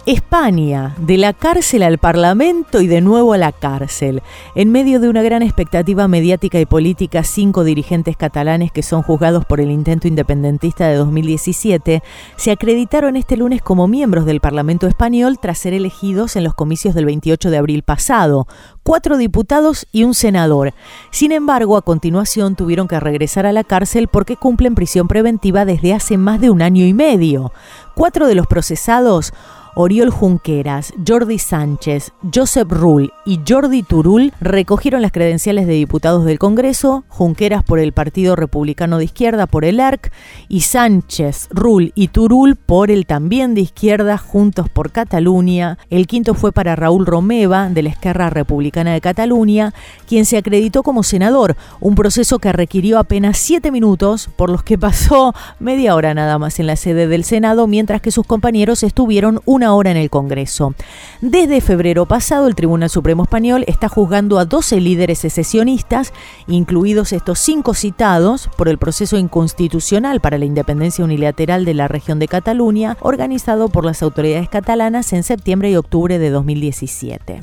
España, 0.06 0.96
de 0.98 1.18
la 1.18 1.32
cárcel 1.32 1.82
al 1.82 1.98
Parlamento 1.98 2.82
y 2.82 2.88
de 2.88 3.00
nuevo 3.00 3.32
a 3.32 3.38
la 3.38 3.54
cárcel. 3.54 4.22
En 4.54 4.70
medio 4.70 5.00
de 5.00 5.08
una 5.08 5.22
gran 5.22 5.44
expectativa 5.44 6.10
mediática 6.10 6.60
y 6.60 6.66
política, 6.66 7.24
cinco 7.24 7.64
dirigentes 7.64 8.18
catalanes 8.18 8.74
que 8.74 8.84
son 8.84 9.02
juzgados 9.02 9.46
por 9.46 9.62
el 9.62 9.72
intento 9.72 10.10
independentista 10.10 10.90
de 10.90 10.96
2017 10.96 12.04
se 12.36 12.52
acreditaron 12.52 13.16
este 13.16 13.38
lunes 13.38 13.62
como 13.62 13.88
miembros 13.88 14.26
del 14.26 14.42
Parlamento 14.42 14.88
español 14.88 15.40
tras 15.40 15.60
ser 15.60 15.74
elegidos 15.74 16.36
en 16.36 16.44
los 16.44 16.54
comicios 16.54 16.96
del 16.96 17.06
28 17.06 17.50
de 17.50 17.58
abril 17.58 17.84
pasado, 17.84 18.46
cuatro 18.84 19.16
diputados 19.16 19.88
y 19.94 20.04
un 20.04 20.16
senador. 20.16 20.74
Sin 21.12 21.32
embargo, 21.32 21.78
a 21.78 21.82
continuación 21.82 22.58
tuvieron 22.58 22.90
que 22.90 23.00
regresar 23.00 23.46
a 23.46 23.54
la 23.54 23.64
cárcel 23.64 24.10
porque 24.10 24.36
cumplen 24.36 24.76
prisión 24.76 25.08
preventiva 25.08 25.64
desde 25.64 25.94
hace 25.94 26.18
más 26.18 26.42
de 26.42 26.50
un 26.50 26.62
año 26.62 26.86
y 26.86 26.94
medio. 26.94 27.54
Cuatro 27.96 28.28
de 28.28 28.36
los 28.36 28.48
procesados 28.48 29.34
Oriol 29.76 30.12
Junqueras, 30.12 30.94
Jordi 31.08 31.40
Sánchez, 31.40 32.12
Josep 32.34 32.72
Rull 32.72 33.12
y 33.26 33.40
Jordi 33.48 33.82
Turul 33.82 34.32
recogieron 34.40 35.02
las 35.02 35.12
credenciales 35.12 35.66
de 35.66 35.74
diputados 35.74 36.26
del 36.26 36.38
Congreso, 36.38 37.06
Junqueras 37.08 37.64
por 37.64 37.80
el 37.80 37.92
Partido 37.92 38.36
Republicano 38.36 39.00
de 39.00 39.06
Izquierda 39.06 39.48
por 39.48 39.66
el 39.66 39.80
ERC 39.80 40.12
y 40.48 40.62
Sánchez, 40.62 41.48
Rull 41.50 41.92
y 41.96 42.10
Turul 42.10 42.56
por 42.56 42.92
el 42.92 43.08
también 43.08 43.56
de 43.56 43.62
izquierda 43.62 44.20
Juntos 44.20 44.70
por 44.70 44.92
Cataluña. 44.92 45.80
El 45.90 46.06
quinto 46.06 46.36
fue 46.36 46.52
para 46.52 46.76
Raúl 46.76 47.08
Romeva 47.08 47.70
de 47.70 47.82
la 47.82 47.90
Esquerra 47.90 48.30
Republicana 48.30 48.94
de 48.94 49.02
Cataluña, 49.02 49.74
quien 50.08 50.26
se 50.26 50.38
acreditó 50.38 50.84
como 50.84 51.02
senador, 51.02 51.56
un 51.80 51.96
proceso 51.96 52.38
que 52.38 52.54
requirió 52.54 53.00
apenas 53.00 53.38
siete 53.40 53.72
minutos, 53.72 54.30
por 54.36 54.52
los 54.52 54.62
que 54.62 54.78
pasó 54.78 55.34
media 55.60 55.96
hora 55.96 56.14
nada 56.14 56.38
más 56.38 56.60
en 56.60 56.68
la 56.68 56.76
sede 56.76 57.08
del 57.08 57.24
Senado, 57.24 57.66
mientras 57.66 58.02
que 58.02 58.12
sus 58.12 58.28
compañeros 58.28 58.84
estuvieron 58.84 59.42
una 59.46 59.63
hora 59.72 59.92
en 59.92 59.98
el 59.98 60.10
Congreso. 60.10 60.74
Desde 61.22 61.62
febrero 61.62 62.06
pasado, 62.06 62.48
el 62.48 62.56
Tribunal 62.56 62.90
Supremo 62.90 63.24
Español 63.24 63.64
está 63.68 63.88
juzgando 63.88 64.40
a 64.40 64.46
12 64.46 64.82
líderes 64.82 65.20
secesionistas, 65.20 66.12
incluidos 66.48 67.14
estos 67.14 67.40
cinco 67.40 67.74
citados 67.76 68.50
por 68.58 68.68
el 68.68 68.78
proceso 68.78 69.18
inconstitucional 69.18 70.20
para 70.20 70.38
la 70.38 70.46
independencia 70.46 71.06
unilateral 71.06 71.64
de 71.64 71.76
la 71.76 71.88
región 71.88 72.20
de 72.20 72.28
Cataluña, 72.28 72.98
organizado 73.00 73.70
por 73.70 73.86
las 73.86 74.04
autoridades 74.04 74.50
catalanas 74.50 75.14
en 75.14 75.24
septiembre 75.24 75.70
y 75.70 75.76
octubre 75.76 76.20
de 76.20 76.30
2017. 76.32 77.40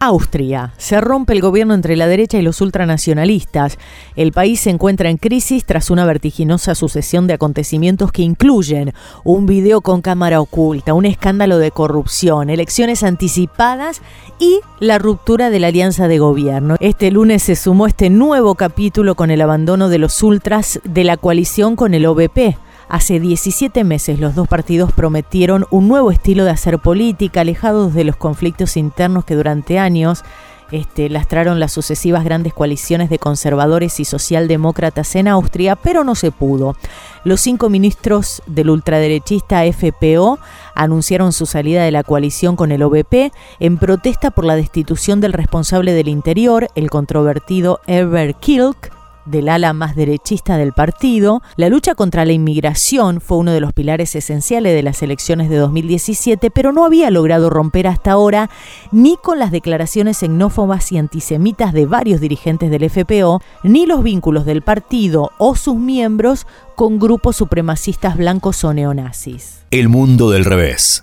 Austria. 0.00 0.72
Se 0.78 0.98
rompe 0.98 1.34
el 1.34 1.42
gobierno 1.42 1.74
entre 1.74 1.94
la 1.94 2.06
derecha 2.06 2.38
y 2.38 2.42
los 2.42 2.62
ultranacionalistas. 2.62 3.78
El 4.16 4.32
país 4.32 4.60
se 4.60 4.70
encuentra 4.70 5.10
en 5.10 5.18
crisis 5.18 5.66
tras 5.66 5.90
una 5.90 6.06
vertiginosa 6.06 6.74
sucesión 6.74 7.26
de 7.26 7.34
acontecimientos 7.34 8.10
que 8.10 8.22
incluyen 8.22 8.94
un 9.24 9.44
video 9.44 9.82
con 9.82 10.00
cámara 10.00 10.40
oculta, 10.40 10.94
un 10.94 11.04
escándalo 11.04 11.58
de 11.58 11.70
corrupción, 11.70 12.48
elecciones 12.48 13.02
anticipadas 13.02 14.00
y 14.38 14.60
la 14.80 14.98
ruptura 14.98 15.50
de 15.50 15.60
la 15.60 15.66
alianza 15.66 16.08
de 16.08 16.18
gobierno. 16.18 16.76
Este 16.80 17.10
lunes 17.10 17.42
se 17.42 17.54
sumó 17.54 17.86
este 17.86 18.08
nuevo 18.08 18.54
capítulo 18.54 19.14
con 19.14 19.30
el 19.30 19.42
abandono 19.42 19.90
de 19.90 19.98
los 19.98 20.22
ultras 20.22 20.80
de 20.82 21.04
la 21.04 21.18
coalición 21.18 21.76
con 21.76 21.92
el 21.92 22.06
OBP. 22.06 22.56
Hace 22.90 23.20
17 23.20 23.84
meses 23.84 24.18
los 24.18 24.34
dos 24.34 24.48
partidos 24.48 24.90
prometieron 24.90 25.64
un 25.70 25.86
nuevo 25.86 26.10
estilo 26.10 26.44
de 26.44 26.50
hacer 26.50 26.80
política, 26.80 27.42
alejados 27.42 27.94
de 27.94 28.02
los 28.02 28.16
conflictos 28.16 28.76
internos 28.76 29.24
que 29.24 29.36
durante 29.36 29.78
años 29.78 30.24
este, 30.72 31.08
lastraron 31.08 31.60
las 31.60 31.70
sucesivas 31.70 32.24
grandes 32.24 32.52
coaliciones 32.52 33.08
de 33.08 33.20
conservadores 33.20 34.00
y 34.00 34.04
socialdemócratas 34.04 35.14
en 35.14 35.28
Austria, 35.28 35.76
pero 35.76 36.02
no 36.02 36.16
se 36.16 36.32
pudo. 36.32 36.76
Los 37.22 37.40
cinco 37.40 37.70
ministros 37.70 38.42
del 38.46 38.70
ultraderechista 38.70 39.62
FPO 39.72 40.40
anunciaron 40.74 41.32
su 41.32 41.46
salida 41.46 41.84
de 41.84 41.92
la 41.92 42.02
coalición 42.02 42.56
con 42.56 42.72
el 42.72 42.82
OBP 42.82 43.32
en 43.60 43.78
protesta 43.78 44.32
por 44.32 44.44
la 44.44 44.56
destitución 44.56 45.20
del 45.20 45.32
responsable 45.32 45.92
del 45.92 46.08
interior, 46.08 46.66
el 46.74 46.90
controvertido 46.90 47.78
Herbert 47.86 48.40
Kilk, 48.40 48.99
del 49.30 49.48
ala 49.48 49.72
más 49.72 49.96
derechista 49.96 50.56
del 50.56 50.72
partido, 50.72 51.42
la 51.56 51.68
lucha 51.68 51.94
contra 51.94 52.24
la 52.24 52.32
inmigración 52.32 53.20
fue 53.20 53.38
uno 53.38 53.52
de 53.52 53.60
los 53.60 53.72
pilares 53.72 54.14
esenciales 54.14 54.74
de 54.74 54.82
las 54.82 55.02
elecciones 55.02 55.48
de 55.48 55.56
2017, 55.56 56.50
pero 56.50 56.72
no 56.72 56.84
había 56.84 57.10
logrado 57.10 57.50
romper 57.50 57.86
hasta 57.86 58.12
ahora 58.12 58.50
ni 58.92 59.16
con 59.16 59.38
las 59.38 59.50
declaraciones 59.50 60.18
xenófobas 60.18 60.92
y 60.92 60.98
antisemitas 60.98 61.72
de 61.72 61.86
varios 61.86 62.20
dirigentes 62.20 62.70
del 62.70 62.88
FPO, 62.90 63.40
ni 63.62 63.86
los 63.86 64.02
vínculos 64.02 64.44
del 64.44 64.62
partido 64.62 65.30
o 65.38 65.54
sus 65.54 65.76
miembros 65.76 66.46
con 66.76 66.98
grupos 66.98 67.36
supremacistas 67.36 68.16
blancos 68.16 68.64
o 68.64 68.72
neonazis. 68.72 69.64
El 69.70 69.88
mundo 69.88 70.30
del 70.30 70.44
revés. 70.44 71.02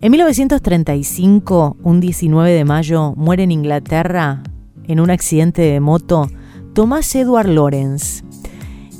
En 0.00 0.12
1935, 0.12 1.78
un 1.82 2.00
19 2.00 2.52
de 2.52 2.64
mayo, 2.64 3.14
muere 3.16 3.42
en 3.42 3.50
Inglaterra 3.50 4.42
en 4.88 5.00
un 5.00 5.10
accidente 5.10 5.62
de 5.62 5.80
moto 5.80 6.30
Tomás 6.74 7.14
Edward 7.14 7.48
Lawrence. 7.48 8.22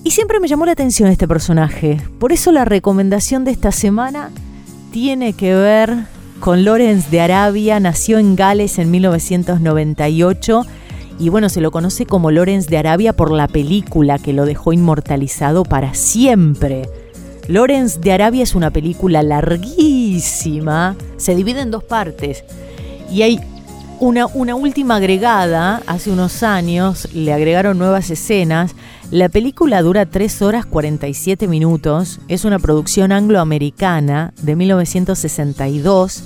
Y 0.05 0.13
siempre 0.13 0.41
me 0.41 0.49
llamó 0.49 0.67
la 0.67 0.73
atención 0.73 1.09
este 1.09 1.27
personaje. 1.27 2.01
Por 2.19 2.33
eso 2.33 2.53
la 2.53 2.65
recomendación 2.65 3.45
de 3.45 3.51
esta 3.51 3.73
semana 3.73 4.31
tiene 4.93 5.33
que 5.33 5.55
ver 5.55 6.07
con 6.41 6.65
Lawrence 6.65 7.11
de 7.11 7.21
Arabia. 7.21 7.81
Nació 7.81 8.19
en 8.19 8.37
Gales 8.37 8.79
en 8.79 8.91
1998 8.91 10.63
y 11.19 11.29
bueno, 11.29 11.49
se 11.49 11.61
lo 11.61 11.71
conoce 11.71 12.07
como 12.07 12.31
Lawrence 12.31 12.69
de 12.69 12.79
Arabia 12.79 13.15
por 13.15 13.33
la 13.33 13.49
película 13.49 14.19
que 14.19 14.33
lo 14.33 14.45
dejó 14.45 14.73
inmortalizado 14.73 15.65
para 15.65 15.95
siempre. 15.95 16.89
Lawrence 17.49 18.01
de 18.01 18.13
Arabia 18.13 18.43
es 18.43 18.55
una 18.55 18.71
película 18.71 19.23
larguísima, 19.23 20.97
se 21.17 21.35
divide 21.35 21.61
en 21.61 21.71
dos 21.71 21.85
partes 21.85 22.45
y 23.11 23.23
hay 23.23 23.41
una, 24.01 24.27
última 24.55 24.97
agregada, 24.97 25.83
hace 25.87 26.11
unos 26.11 26.43
años, 26.43 27.09
le 27.15 27.33
agregaron 27.33 27.79
nuevas 27.79 28.11
escenas. 28.11 28.75
La 29.11 29.29
película 29.29 29.83
dura 29.83 30.07
3 30.07 30.43
horas 30.43 30.67
47 30.67 31.49
minutos, 31.49 32.21
es 32.29 32.45
una 32.45 32.59
producción 32.59 33.13
angloamericana 33.13 34.33
de 34.43 34.57
1962 34.57 36.23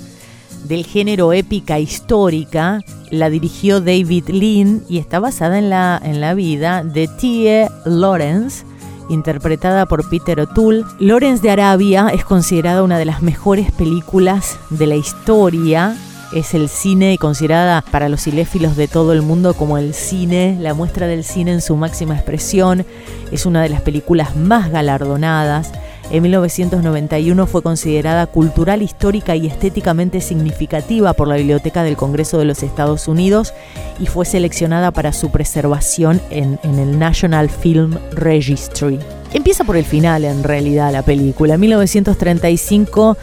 del 0.65 0.85
género 0.85 1.33
épica 1.33 1.79
histórica. 1.79 2.81
La 3.09 3.29
dirigió 3.29 3.81
David 3.81 4.29
Lean 4.29 4.83
y 4.89 4.97
está 4.97 5.19
basada 5.19 5.57
en 5.57 5.69
la, 5.69 6.01
en 6.03 6.21
la 6.21 6.33
vida 6.33 6.83
de 6.83 7.07
T.E. 7.07 7.69
Lawrence, 7.85 8.65
interpretada 9.09 9.85
por 9.85 10.09
Peter 10.09 10.39
O'Toole. 10.39 10.83
Lawrence 10.99 11.41
de 11.41 11.51
Arabia 11.51 12.09
es 12.13 12.25
considerada 12.25 12.83
una 12.83 12.97
de 12.97 13.05
las 13.05 13.21
mejores 13.21 13.71
películas 13.71 14.57
de 14.69 14.87
la 14.87 14.95
historia 14.95 15.95
es 16.33 16.53
el 16.53 16.69
cine 16.69 17.17
considerada 17.17 17.83
para 17.91 18.09
los 18.09 18.23
cinéfilos 18.23 18.75
de 18.75 18.87
todo 18.87 19.13
el 19.13 19.21
mundo 19.21 19.53
como 19.53 19.77
el 19.77 19.93
cine, 19.93 20.57
la 20.59 20.73
muestra 20.73 21.07
del 21.07 21.23
cine 21.23 21.51
en 21.51 21.61
su 21.61 21.75
máxima 21.75 22.15
expresión. 22.15 22.85
Es 23.31 23.45
una 23.45 23.61
de 23.61 23.69
las 23.69 23.81
películas 23.81 24.35
más 24.35 24.71
galardonadas. 24.71 25.71
En 26.09 26.23
1991 26.23 27.47
fue 27.47 27.61
considerada 27.61 28.27
cultural, 28.27 28.81
histórica 28.81 29.35
y 29.35 29.47
estéticamente 29.47 30.19
significativa 30.19 31.13
por 31.13 31.27
la 31.27 31.37
Biblioteca 31.37 31.83
del 31.83 31.95
Congreso 31.95 32.37
de 32.37 32.45
los 32.45 32.63
Estados 32.63 33.07
Unidos 33.07 33.53
y 33.97 34.07
fue 34.07 34.25
seleccionada 34.25 34.91
para 34.91 35.13
su 35.13 35.31
preservación 35.31 36.21
en, 36.29 36.59
en 36.63 36.79
el 36.79 36.99
National 36.99 37.49
Film 37.49 37.97
Registry. 38.11 38.99
Empieza 39.33 39.63
por 39.63 39.77
el 39.77 39.85
final 39.85 40.25
en 40.25 40.43
realidad 40.43 40.91
la 40.91 41.03
película. 41.03 41.53
En 41.53 41.61
1935 41.61 43.17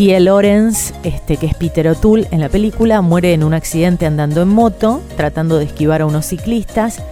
T.L. 0.00 0.18
Lawrence, 0.20 0.94
este, 1.02 1.36
que 1.36 1.44
es 1.44 1.54
Peter 1.54 1.86
O'Toole 1.86 2.26
en 2.30 2.40
la 2.40 2.48
película, 2.48 3.02
muere 3.02 3.34
en 3.34 3.44
un 3.44 3.52
accidente 3.52 4.06
andando 4.06 4.40
en 4.40 4.48
moto, 4.48 5.02
tratando 5.14 5.58
de 5.58 5.66
esquivar 5.66 6.00
a 6.00 6.06
unos 6.06 6.24
ciclistas. 6.24 7.02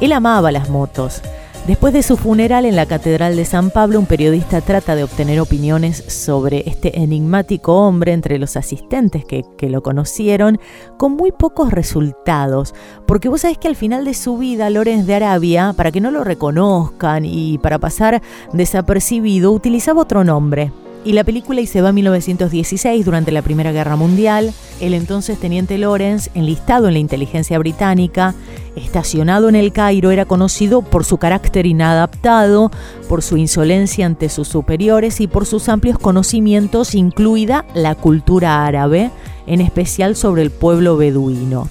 Él 0.00 0.12
amaba 0.12 0.50
las 0.50 0.70
motos. 0.70 1.20
Después 1.66 1.92
de 1.92 2.02
su 2.02 2.16
funeral 2.16 2.64
en 2.64 2.74
la 2.74 2.86
Catedral 2.86 3.36
de 3.36 3.44
San 3.44 3.68
Pablo, 3.68 3.98
un 3.98 4.06
periodista 4.06 4.62
trata 4.62 4.96
de 4.96 5.04
obtener 5.04 5.40
opiniones 5.40 6.02
sobre 6.08 6.66
este 6.66 7.02
enigmático 7.02 7.86
hombre 7.86 8.14
entre 8.14 8.38
los 8.38 8.56
asistentes 8.56 9.26
que, 9.26 9.44
que, 9.58 9.68
lo 9.68 9.82
conocieron, 9.82 10.58
con 10.96 11.16
muy 11.16 11.32
pocos 11.32 11.70
resultados. 11.70 12.74
Porque 13.06 13.28
vos 13.28 13.42
sabés 13.42 13.58
que 13.58 13.68
al 13.68 13.76
final 13.76 14.06
de 14.06 14.14
su 14.14 14.38
vida, 14.38 14.70
Lorenz 14.70 15.06
de 15.06 15.16
Arabia, 15.16 15.74
para 15.76 15.92
que 15.92 16.00
no 16.00 16.10
lo 16.10 16.24
reconozcan 16.24 17.26
y 17.26 17.58
para 17.58 17.78
pasar 17.78 18.22
desapercibido, 18.54 19.52
utilizaba 19.52 20.00
otro 20.00 20.24
nombre, 20.24 20.72
y 21.04 21.12
la 21.12 21.24
película 21.24 21.60
y 21.60 21.66
se 21.66 21.80
va 21.80 21.90
en 21.90 21.96
1916 21.96 23.04
durante 23.04 23.32
la 23.32 23.42
Primera 23.42 23.72
Guerra 23.72 23.96
Mundial. 23.96 24.52
El 24.80 24.94
entonces 24.94 25.38
teniente 25.38 25.78
Lawrence, 25.78 26.30
enlistado 26.34 26.88
en 26.88 26.94
la 26.94 26.98
inteligencia 27.00 27.58
británica, 27.58 28.34
estacionado 28.76 29.48
en 29.48 29.56
el 29.56 29.72
Cairo, 29.72 30.10
era 30.10 30.24
conocido 30.24 30.82
por 30.82 31.04
su 31.04 31.18
carácter 31.18 31.66
inadaptado, 31.66 32.70
por 33.08 33.22
su 33.22 33.36
insolencia 33.36 34.06
ante 34.06 34.28
sus 34.28 34.48
superiores 34.48 35.20
y 35.20 35.26
por 35.26 35.46
sus 35.46 35.68
amplios 35.68 35.98
conocimientos, 35.98 36.94
incluida 36.94 37.64
la 37.74 37.94
cultura 37.94 38.66
árabe, 38.66 39.10
en 39.46 39.60
especial 39.60 40.16
sobre 40.16 40.42
el 40.42 40.50
pueblo 40.50 40.96
beduino. 40.96 41.68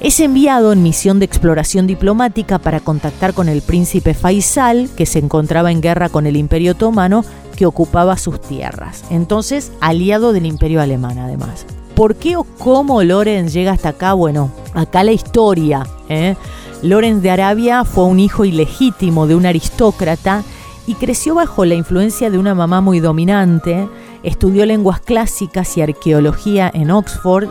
Es 0.00 0.20
enviado 0.20 0.72
en 0.72 0.82
misión 0.82 1.18
de 1.18 1.24
exploración 1.24 1.86
diplomática 1.86 2.58
para 2.58 2.80
contactar 2.80 3.32
con 3.32 3.48
el 3.48 3.62
príncipe 3.62 4.12
Faisal, 4.12 4.90
que 4.94 5.06
se 5.06 5.18
encontraba 5.18 5.72
en 5.72 5.80
guerra 5.80 6.10
con 6.10 6.26
el 6.26 6.36
Imperio 6.36 6.72
Otomano, 6.72 7.24
que 7.56 7.66
ocupaba 7.66 8.16
sus 8.16 8.40
tierras, 8.40 9.04
entonces 9.10 9.72
aliado 9.80 10.32
del 10.32 10.46
imperio 10.46 10.80
alemán 10.80 11.18
además. 11.18 11.66
¿Por 11.94 12.16
qué 12.16 12.36
o 12.36 12.44
cómo 12.44 13.02
Lorenz 13.02 13.54
llega 13.54 13.72
hasta 13.72 13.88
acá? 13.90 14.12
Bueno, 14.12 14.50
acá 14.74 15.02
la 15.02 15.12
historia. 15.12 15.86
¿eh? 16.10 16.36
Lorenz 16.82 17.22
de 17.22 17.30
Arabia 17.30 17.84
fue 17.84 18.04
un 18.04 18.20
hijo 18.20 18.44
ilegítimo 18.44 19.26
de 19.26 19.34
un 19.34 19.46
aristócrata 19.46 20.44
y 20.86 20.94
creció 20.94 21.34
bajo 21.34 21.64
la 21.64 21.74
influencia 21.74 22.30
de 22.30 22.38
una 22.38 22.54
mamá 22.54 22.80
muy 22.80 23.00
dominante, 23.00 23.88
estudió 24.22 24.66
lenguas 24.66 25.00
clásicas 25.00 25.76
y 25.76 25.82
arqueología 25.82 26.70
en 26.72 26.90
Oxford 26.90 27.48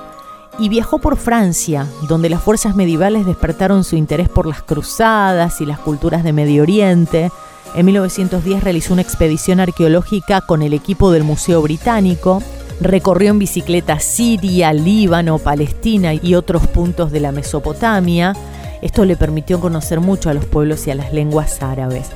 y 0.58 0.70
viajó 0.70 1.00
por 1.00 1.18
Francia, 1.18 1.88
donde 2.08 2.30
las 2.30 2.42
fuerzas 2.42 2.76
medievales 2.76 3.26
despertaron 3.26 3.84
su 3.84 3.96
interés 3.96 4.30
por 4.30 4.46
las 4.46 4.62
cruzadas 4.62 5.60
y 5.60 5.66
las 5.66 5.80
culturas 5.80 6.24
de 6.24 6.34
Medio 6.34 6.64
Oriente. 6.64 7.32
En 7.76 7.86
1910 7.86 8.64
realizó 8.64 8.94
una 8.94 9.02
expedición 9.02 9.60
arqueológica 9.60 10.40
con 10.40 10.62
el 10.62 10.74
equipo 10.74 11.12
del 11.12 11.26
Museo 11.26 11.62
Británico. 11.62 12.42
Recorrió 12.80 13.32
en 13.32 13.40
bicicleta 13.40 14.00
Siria, 14.00 14.72
Líbano, 14.72 15.40
Palestina 15.40 16.14
y 16.14 16.36
otros 16.36 16.68
puntos 16.68 17.12
de 17.12 17.20
la 17.20 17.34
Mesopotamia. 17.34 18.34
Esto 18.82 19.04
le 19.04 19.18
permitió 19.18 19.60
conocer 19.60 20.00
mucho 20.00 20.30
a 20.30 20.34
los 20.34 20.46
pueblos 20.46 20.88
y 20.88 20.92
a 20.92 20.96
las 20.96 21.14
lenguas 21.14 21.62
árabes. 21.62 22.08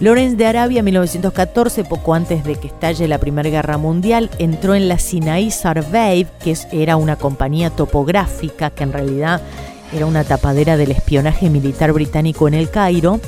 Lorenz 0.00 0.38
de 0.38 0.46
Arabia, 0.46 0.82
1914, 0.82 1.84
poco 1.84 2.14
antes 2.14 2.42
de 2.44 2.56
que 2.56 2.68
estalle 2.68 3.06
la 3.06 3.18
Primera 3.18 3.50
Guerra 3.50 3.76
Mundial, 3.76 4.30
entró 4.38 4.74
en 4.74 4.88
la 4.88 4.98
Sinai 4.98 5.50
Survey, 5.50 6.26
que 6.42 6.56
era 6.72 6.96
una 6.96 7.16
compañía 7.16 7.68
topográfica 7.68 8.70
que 8.70 8.82
en 8.82 8.94
realidad 8.94 9.42
era 9.94 10.06
una 10.06 10.24
tapadera 10.24 10.78
del 10.78 10.90
espionaje 10.90 11.50
militar 11.50 11.92
británico 11.92 12.48
en 12.48 12.54
el 12.54 12.70
Cairo, 12.70 13.20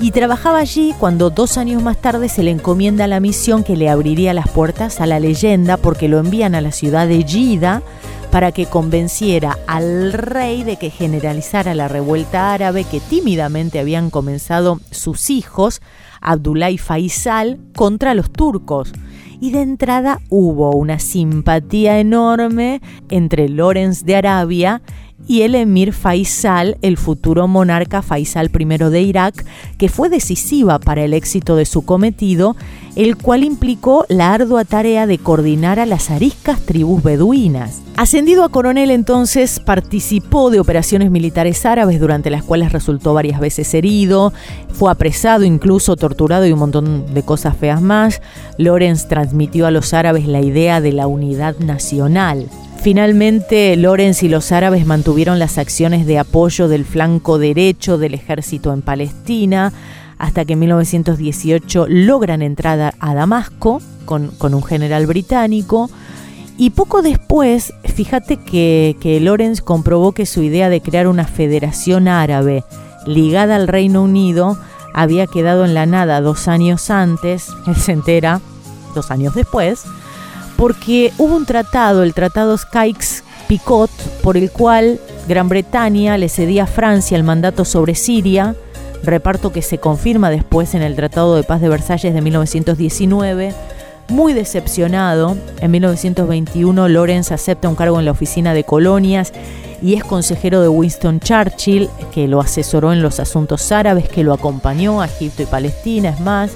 y 0.00 0.12
trabajaba 0.12 0.58
allí 0.58 0.94
cuando 0.98 1.28
dos 1.28 1.58
años 1.58 1.82
más 1.82 1.98
tarde 1.98 2.28
se 2.30 2.42
le 2.42 2.50
encomienda 2.50 3.06
la 3.06 3.20
misión 3.20 3.62
que 3.62 3.76
le 3.76 3.90
abriría 3.90 4.32
las 4.32 4.48
puertas 4.48 5.00
a 5.00 5.06
la 5.06 5.20
leyenda 5.20 5.76
porque 5.76 6.08
lo 6.08 6.18
envían 6.18 6.54
a 6.54 6.62
la 6.62 6.72
ciudad 6.72 7.06
de 7.06 7.22
Gida 7.22 7.82
para 8.30 8.52
que 8.52 8.66
convenciera 8.66 9.58
al 9.66 10.12
rey 10.12 10.62
de 10.62 10.76
que 10.76 10.88
generalizara 10.88 11.74
la 11.74 11.88
revuelta 11.88 12.54
árabe 12.54 12.84
que 12.84 13.00
tímidamente 13.00 13.78
habían 13.78 14.08
comenzado 14.08 14.80
sus 14.90 15.28
hijos 15.28 15.82
Abdullah 16.22 16.76
Faisal 16.78 17.58
contra 17.74 18.14
los 18.14 18.30
turcos. 18.30 18.92
Y 19.42 19.52
de 19.52 19.62
entrada 19.62 20.20
hubo 20.28 20.70
una 20.72 20.98
simpatía 20.98 21.98
enorme 21.98 22.80
entre 23.08 23.48
Lorenz 23.48 24.04
de 24.04 24.16
Arabia 24.16 24.82
y 25.26 25.42
el 25.42 25.54
emir 25.54 25.92
Faisal, 25.92 26.76
el 26.82 26.96
futuro 26.96 27.46
monarca 27.46 28.02
Faisal 28.02 28.50
I 28.58 28.64
de 28.64 29.02
Irak, 29.02 29.44
que 29.78 29.88
fue 29.88 30.08
decisiva 30.08 30.78
para 30.78 31.04
el 31.04 31.14
éxito 31.14 31.56
de 31.56 31.64
su 31.64 31.82
cometido, 31.82 32.56
el 32.96 33.16
cual 33.16 33.44
implicó 33.44 34.06
la 34.08 34.34
ardua 34.34 34.64
tarea 34.64 35.06
de 35.06 35.18
coordinar 35.18 35.78
a 35.78 35.86
las 35.86 36.10
ariscas 36.10 36.60
tribus 36.60 37.02
beduinas. 37.02 37.80
Ascendido 37.96 38.44
a 38.44 38.48
coronel 38.48 38.90
entonces, 38.90 39.60
participó 39.60 40.50
de 40.50 40.58
operaciones 40.58 41.10
militares 41.10 41.64
árabes 41.66 42.00
durante 42.00 42.30
las 42.30 42.42
cuales 42.42 42.72
resultó 42.72 43.14
varias 43.14 43.40
veces 43.40 43.72
herido, 43.74 44.32
fue 44.72 44.90
apresado, 44.90 45.44
incluso 45.44 45.96
torturado 45.96 46.46
y 46.46 46.52
un 46.52 46.58
montón 46.58 47.12
de 47.12 47.22
cosas 47.22 47.56
feas 47.56 47.82
más. 47.82 48.22
Lorenz 48.58 49.06
transmitió 49.06 49.66
a 49.66 49.70
los 49.70 49.92
árabes 49.92 50.26
la 50.26 50.40
idea 50.40 50.80
de 50.80 50.92
la 50.92 51.06
unidad 51.06 51.56
nacional. 51.58 52.48
Finalmente, 52.82 53.76
Lorenz 53.76 54.22
y 54.22 54.28
los 54.30 54.52
árabes 54.52 54.86
mantuvieron 54.86 55.38
las 55.38 55.58
acciones 55.58 56.06
de 56.06 56.18
apoyo 56.18 56.66
del 56.66 56.86
flanco 56.86 57.38
derecho 57.38 57.98
del 57.98 58.14
ejército 58.14 58.72
en 58.72 58.80
Palestina, 58.80 59.70
hasta 60.16 60.46
que 60.46 60.54
en 60.54 60.60
1918 60.60 61.86
logran 61.88 62.40
entrar 62.40 62.94
a 62.98 63.14
Damasco 63.14 63.82
con, 64.06 64.32
un 64.40 64.62
general 64.62 65.06
británico. 65.06 65.90
Y 66.56 66.70
poco 66.70 67.02
después, 67.02 67.74
fíjate 67.84 68.38
que, 68.38 68.96
que 68.98 69.20
Lorenz 69.20 69.60
comprobó 69.60 70.12
que 70.12 70.24
su 70.24 70.42
idea 70.42 70.70
de 70.70 70.80
crear 70.80 71.06
una 71.06 71.26
federación 71.26 72.08
árabe 72.08 72.64
ligada 73.06 73.56
al 73.56 73.68
Reino 73.68 74.02
Unido 74.02 74.58
había 74.94 75.26
quedado 75.26 75.66
en 75.66 75.74
la 75.74 75.84
nada 75.84 76.22
dos 76.22 76.48
años 76.48 76.90
antes, 76.90 77.48
él 77.66 77.76
se 77.76 77.92
entera 77.92 78.40
dos 78.94 79.10
años 79.10 79.34
después, 79.34 79.84
porque 80.60 81.10
hubo 81.16 81.36
un 81.36 81.46
tratado, 81.46 82.02
el 82.02 82.12
Tratado 82.12 82.58
Sykes-Picot, 82.58 83.88
por 84.22 84.36
el 84.36 84.50
cual 84.50 85.00
Gran 85.26 85.48
Bretaña 85.48 86.18
le 86.18 86.28
cedía 86.28 86.64
a 86.64 86.66
Francia 86.66 87.16
el 87.16 87.24
mandato 87.24 87.64
sobre 87.64 87.94
Siria, 87.94 88.54
reparto 89.02 89.52
que 89.52 89.62
se 89.62 89.78
confirma 89.78 90.28
después 90.28 90.74
en 90.74 90.82
el 90.82 90.96
Tratado 90.96 91.34
de 91.34 91.44
Paz 91.44 91.62
de 91.62 91.70
Versalles 91.70 92.12
de 92.12 92.20
1919. 92.20 93.54
Muy 94.10 94.34
decepcionado, 94.34 95.34
en 95.62 95.70
1921 95.70 96.88
Lorenz 96.90 97.32
acepta 97.32 97.70
un 97.70 97.74
cargo 97.74 97.98
en 97.98 98.04
la 98.04 98.10
oficina 98.10 98.52
de 98.52 98.64
colonias 98.64 99.32
y 99.80 99.94
es 99.94 100.04
consejero 100.04 100.60
de 100.60 100.68
Winston 100.68 101.20
Churchill, 101.20 101.88
que 102.12 102.28
lo 102.28 102.38
asesoró 102.38 102.92
en 102.92 103.00
los 103.00 103.18
asuntos 103.18 103.72
árabes, 103.72 104.10
que 104.10 104.24
lo 104.24 104.34
acompañó 104.34 105.00
a 105.00 105.06
Egipto 105.06 105.42
y 105.42 105.46
Palestina, 105.46 106.10
es 106.10 106.20
más. 106.20 106.50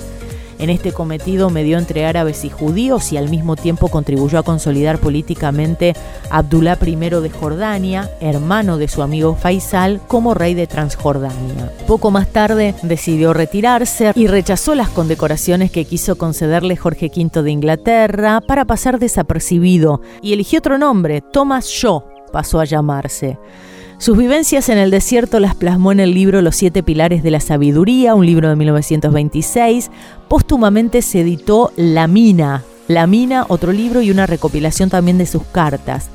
En 0.58 0.70
este 0.70 0.92
cometido 0.92 1.50
medió 1.50 1.78
entre 1.78 2.04
árabes 2.06 2.44
y 2.44 2.50
judíos 2.50 3.12
y 3.12 3.16
al 3.16 3.28
mismo 3.28 3.56
tiempo 3.56 3.88
contribuyó 3.88 4.38
a 4.38 4.42
consolidar 4.42 4.98
políticamente 4.98 5.94
a 6.30 6.38
Abdullah 6.38 6.78
I 6.84 6.94
de 6.94 7.30
Jordania, 7.30 8.10
hermano 8.20 8.78
de 8.78 8.88
su 8.88 9.02
amigo 9.02 9.34
Faisal, 9.34 10.00
como 10.06 10.34
rey 10.34 10.54
de 10.54 10.66
Transjordania. 10.66 11.72
Poco 11.86 12.10
más 12.10 12.28
tarde 12.28 12.74
decidió 12.82 13.32
retirarse 13.32 14.12
y 14.14 14.26
rechazó 14.26 14.74
las 14.74 14.88
condecoraciones 14.88 15.70
que 15.70 15.84
quiso 15.84 16.16
concederle 16.16 16.76
Jorge 16.76 17.10
V 17.14 17.42
de 17.42 17.50
Inglaterra 17.50 18.40
para 18.40 18.64
pasar 18.64 18.98
desapercibido 18.98 20.00
y 20.22 20.32
eligió 20.32 20.58
otro 20.58 20.78
nombre, 20.78 21.20
Thomas 21.20 21.66
Shaw 21.66 22.04
pasó 22.32 22.60
a 22.60 22.64
llamarse. 22.64 23.38
Sus 23.98 24.18
vivencias 24.18 24.68
en 24.68 24.78
el 24.78 24.90
desierto 24.90 25.38
las 25.40 25.54
plasmó 25.54 25.92
en 25.92 26.00
el 26.00 26.14
libro 26.14 26.42
Los 26.42 26.56
siete 26.56 26.82
pilares 26.82 27.22
de 27.22 27.30
la 27.30 27.40
sabiduría, 27.40 28.14
un 28.14 28.26
libro 28.26 28.48
de 28.48 28.56
1926. 28.56 29.90
Póstumamente 30.28 31.00
se 31.00 31.20
editó 31.20 31.72
La 31.76 32.08
Mina, 32.08 32.64
La 32.88 33.06
Mina, 33.06 33.46
otro 33.48 33.72
libro 33.72 34.02
y 34.02 34.10
una 34.10 34.26
recopilación 34.26 34.90
también 34.90 35.16
de 35.16 35.26
sus 35.26 35.44
cartas. 35.44 36.10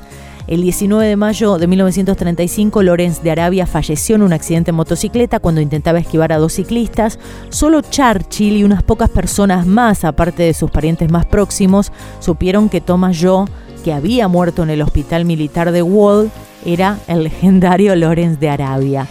El 0.46 0.62
19 0.62 1.06
de 1.06 1.16
mayo 1.16 1.58
de 1.58 1.66
1935, 1.66 2.82
Lorenz 2.82 3.22
de 3.22 3.30
Arabia 3.30 3.66
falleció 3.66 4.16
en 4.16 4.22
un 4.22 4.32
accidente 4.32 4.70
en 4.70 4.76
motocicleta 4.76 5.38
cuando 5.38 5.60
intentaba 5.60 6.00
esquivar 6.00 6.32
a 6.32 6.38
dos 6.38 6.54
ciclistas. 6.54 7.18
Solo 7.48 7.80
Churchill 7.82 8.56
y 8.56 8.64
unas 8.64 8.82
pocas 8.82 9.10
personas 9.10 9.66
más, 9.66 10.04
aparte 10.04 10.42
de 10.42 10.54
sus 10.54 10.70
parientes 10.70 11.10
más 11.10 11.24
próximos, 11.24 11.92
supieron 12.18 12.68
que 12.68 12.80
Thomas 12.80 13.16
Joe, 13.20 13.46
que 13.80 13.92
había 13.92 14.28
muerto 14.28 14.62
en 14.62 14.70
el 14.70 14.82
hospital 14.82 15.24
militar 15.24 15.72
de 15.72 15.82
Wall, 15.82 16.30
era 16.64 16.98
el 17.06 17.24
legendario 17.24 17.94
Lorenz 17.96 18.38
de 18.38 18.48
Arabia. 18.48 19.08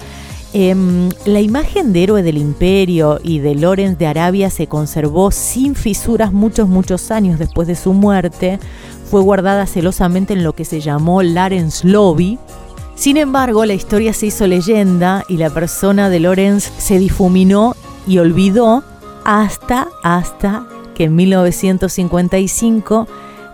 Em, 0.51 1.09
la 1.25 1.41
imagen 1.41 1.93
de 1.93 2.03
héroe 2.03 2.23
del 2.23 2.37
imperio 2.37 3.19
y 3.21 3.37
de 3.37 3.53
Lorenz 3.53 3.99
de 3.99 4.07
Arabia 4.07 4.49
se 4.49 4.65
conservó 4.65 5.29
sin 5.29 5.75
fisuras 5.75 6.33
muchos, 6.33 6.67
muchos 6.67 7.11
años 7.11 7.37
después 7.37 7.67
de 7.67 7.75
su 7.75 7.93
muerte. 7.93 8.59
Fue 9.11 9.21
guardada 9.21 9.67
celosamente 9.67 10.33
en 10.33 10.43
lo 10.43 10.53
que 10.53 10.65
se 10.65 10.81
llamó 10.81 11.21
Lorenz 11.21 11.83
Lobby. 11.83 12.39
Sin 12.95 13.17
embargo, 13.17 13.65
la 13.65 13.75
historia 13.75 14.11
se 14.11 14.25
hizo 14.27 14.47
leyenda 14.47 15.23
y 15.29 15.37
la 15.37 15.51
persona 15.51 16.09
de 16.09 16.19
Lorenz 16.19 16.71
se 16.79 16.97
difuminó 16.97 17.75
y 18.07 18.17
olvidó 18.17 18.83
hasta, 19.25 19.87
hasta 20.03 20.65
que 20.95 21.05
en 21.05 21.15
1955 21.15 23.07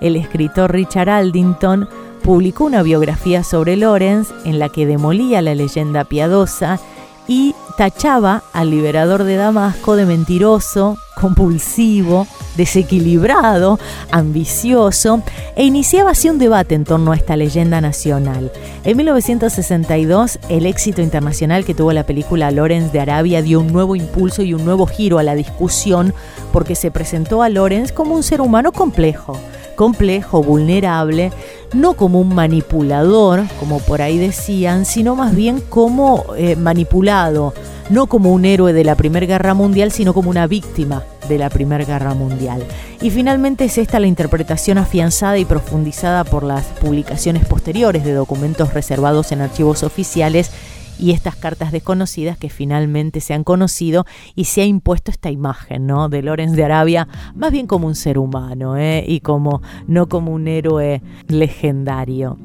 el 0.07 0.15
escritor 0.15 0.71
Richard 0.71 1.09
Aldington 1.09 1.89
publicó 2.23 2.65
una 2.65 2.83
biografía 2.83 3.43
sobre 3.43 3.75
Lorenz 3.75 4.29
en 4.45 4.59
la 4.59 4.69
que 4.69 4.85
demolía 4.85 5.41
la 5.41 5.55
leyenda 5.55 6.03
piadosa 6.05 6.79
y 7.27 7.55
tachaba 7.77 8.43
al 8.53 8.69
liberador 8.69 9.23
de 9.23 9.35
Damasco 9.35 9.95
de 9.95 10.05
mentiroso, 10.05 10.97
compulsivo, 11.19 12.27
desequilibrado, 12.55 13.79
ambicioso, 14.11 15.21
e 15.55 15.65
iniciaba 15.65 16.11
así 16.11 16.29
un 16.29 16.37
debate 16.37 16.75
en 16.75 16.85
torno 16.85 17.11
a 17.11 17.15
esta 17.15 17.35
leyenda 17.35 17.81
nacional. 17.81 18.51
En 18.83 18.97
1962, 18.97 20.39
el 20.49 20.65
éxito 20.65 21.01
internacional 21.01 21.65
que 21.65 21.73
tuvo 21.73 21.91
la 21.93 22.05
película 22.05 22.51
Lorenz 22.51 22.91
de 22.91 23.01
Arabia 23.01 23.41
dio 23.41 23.59
un 23.59 23.73
nuevo 23.73 23.95
impulso 23.95 24.41
y 24.41 24.53
un 24.53 24.63
nuevo 24.63 24.85
giro 24.87 25.19
a 25.19 25.23
la 25.23 25.35
discusión 25.35 26.13
porque 26.53 26.75
se 26.75 26.91
presentó 26.91 27.41
a 27.41 27.49
Lorenz 27.49 27.91
como 27.91 28.15
un 28.15 28.23
ser 28.23 28.41
humano 28.41 28.71
complejo 28.71 29.37
complejo, 29.75 30.41
vulnerable, 30.41 31.31
no 31.73 31.93
como 31.93 32.19
un 32.19 32.33
manipulador, 32.33 33.43
como 33.59 33.79
por 33.79 34.01
ahí 34.01 34.17
decían, 34.17 34.85
sino 34.85 35.15
más 35.15 35.35
bien 35.35 35.61
como 35.69 36.25
eh, 36.37 36.55
manipulado, 36.55 37.53
no 37.89 38.07
como 38.07 38.33
un 38.33 38.45
héroe 38.45 38.73
de 38.73 38.83
la 38.83 38.95
Primera 38.95 39.25
Guerra 39.25 39.53
Mundial, 39.53 39.91
sino 39.91 40.13
como 40.13 40.29
una 40.29 40.47
víctima 40.47 41.03
de 41.27 41.37
la 41.37 41.49
Primera 41.49 41.85
Guerra 41.85 42.13
Mundial. 42.13 42.63
Y 43.01 43.09
finalmente 43.09 43.65
es 43.65 43.77
esta 43.77 43.99
la 43.99 44.07
interpretación 44.07 44.77
afianzada 44.77 45.37
y 45.37 45.45
profundizada 45.45 46.23
por 46.23 46.43
las 46.43 46.65
publicaciones 46.81 47.45
posteriores 47.45 48.03
de 48.03 48.13
documentos 48.13 48.73
reservados 48.73 49.31
en 49.31 49.41
archivos 49.41 49.83
oficiales 49.83 50.51
y 50.99 51.11
estas 51.11 51.35
cartas 51.35 51.71
desconocidas 51.71 52.37
que 52.37 52.49
finalmente 52.49 53.21
se 53.21 53.33
han 53.33 53.43
conocido 53.43 54.05
y 54.35 54.45
se 54.45 54.61
ha 54.61 54.65
impuesto 54.65 55.11
esta 55.11 55.31
imagen 55.31 55.87
¿no? 55.87 56.09
de 56.09 56.21
Lorenz 56.21 56.53
de 56.53 56.63
Arabia 56.63 57.07
más 57.35 57.51
bien 57.51 57.67
como 57.67 57.87
un 57.87 57.95
ser 57.95 58.17
humano 58.17 58.77
¿eh? 58.77 59.03
y 59.07 59.19
como 59.19 59.61
no 59.87 60.07
como 60.07 60.31
un 60.31 60.47
héroe 60.47 61.01
legendario. 61.27 62.37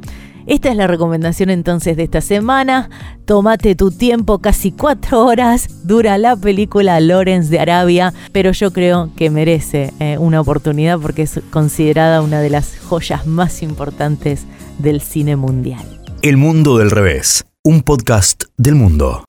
Esta 0.46 0.70
es 0.70 0.76
la 0.76 0.86
recomendación 0.86 1.50
entonces 1.50 1.96
de 1.96 2.04
esta 2.04 2.20
semana. 2.20 2.90
Tómate 3.24 3.74
tu 3.74 3.90
tiempo, 3.90 4.38
casi 4.38 4.72
cuatro 4.72 5.24
horas 5.24 5.86
dura 5.86 6.18
la 6.18 6.34
película 6.34 6.98
Lorenz 7.00 7.50
de 7.50 7.60
Arabia, 7.60 8.12
pero 8.32 8.50
yo 8.52 8.72
creo 8.72 9.10
que 9.16 9.30
merece 9.30 9.92
eh, 10.00 10.18
una 10.18 10.40
oportunidad 10.40 10.98
porque 10.98 11.22
es 11.22 11.40
considerada 11.50 12.22
una 12.22 12.40
de 12.40 12.50
las 12.50 12.78
joyas 12.80 13.26
más 13.26 13.62
importantes 13.62 14.46
del 14.78 15.00
cine 15.00 15.36
mundial. 15.36 15.84
El 16.22 16.36
mundo 16.36 16.78
del 16.78 16.90
revés, 16.90 17.44
un 17.62 17.82
podcast 17.82 18.44
del 18.56 18.74
mundo. 18.74 19.22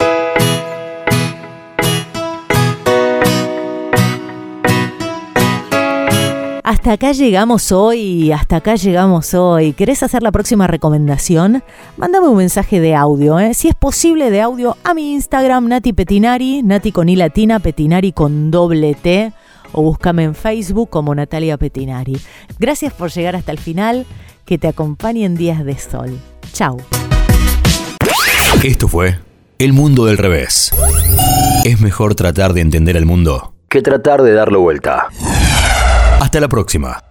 Hasta 6.64 6.94
acá 6.94 7.12
llegamos 7.12 7.74
hoy, 7.74 8.32
hasta 8.32 8.58
acá 8.58 8.76
llegamos 8.76 9.34
hoy. 9.34 9.74
¿Querés 9.74 10.02
hacer 10.04 10.24
la 10.24 10.32
próxima 10.32 10.68
recomendación? 10.68 11.62
Mándame 11.98 12.30
un 12.30 12.38
mensaje 12.38 12.80
de 12.80 12.96
audio, 12.96 13.38
¿eh? 13.38 13.54
si 13.54 13.68
es 13.68 13.76
posible 13.76 14.32
de 14.32 14.40
audio, 14.40 14.78
a 14.86 14.94
mi 14.94 15.12
Instagram, 15.12 15.68
Nati 15.68 15.92
Petinari, 15.92 16.64
Nati 16.64 16.94
con 16.94 17.10
I 17.10 17.18
latina, 17.18 17.60
Petinari 17.60 18.14
con 18.14 18.50
doble 18.50 18.94
T, 18.94 19.34
o 19.74 19.82
búscame 19.82 20.24
en 20.24 20.36
Facebook 20.36 20.90
como 20.90 21.14
Natalia 21.14 21.58
Petinari. 21.58 22.18
Gracias 22.58 22.94
por 22.94 23.12
llegar 23.12 23.36
hasta 23.36 23.52
el 23.52 23.60
final, 23.60 24.06
que 24.46 24.58
te 24.58 24.70
acompañen 24.70 25.36
días 25.36 25.66
de 25.66 25.78
sol. 25.78 26.18
Chau. 26.54 26.78
Esto 28.64 28.88
fue 28.88 29.20
El 29.58 29.74
Mundo 29.74 30.06
del 30.06 30.18
Revés. 30.20 30.72
Es 31.66 31.82
mejor 31.82 32.14
tratar 32.14 32.54
de 32.54 32.62
entender 32.62 32.96
el 32.96 33.06
mundo 33.06 33.52
que 33.72 33.82
tratar 33.82 34.22
de 34.22 34.34
darlo 34.34 34.60
vuelta. 34.60 35.08
Hasta 36.20 36.42
la 36.42 36.50
próxima. 36.50 37.11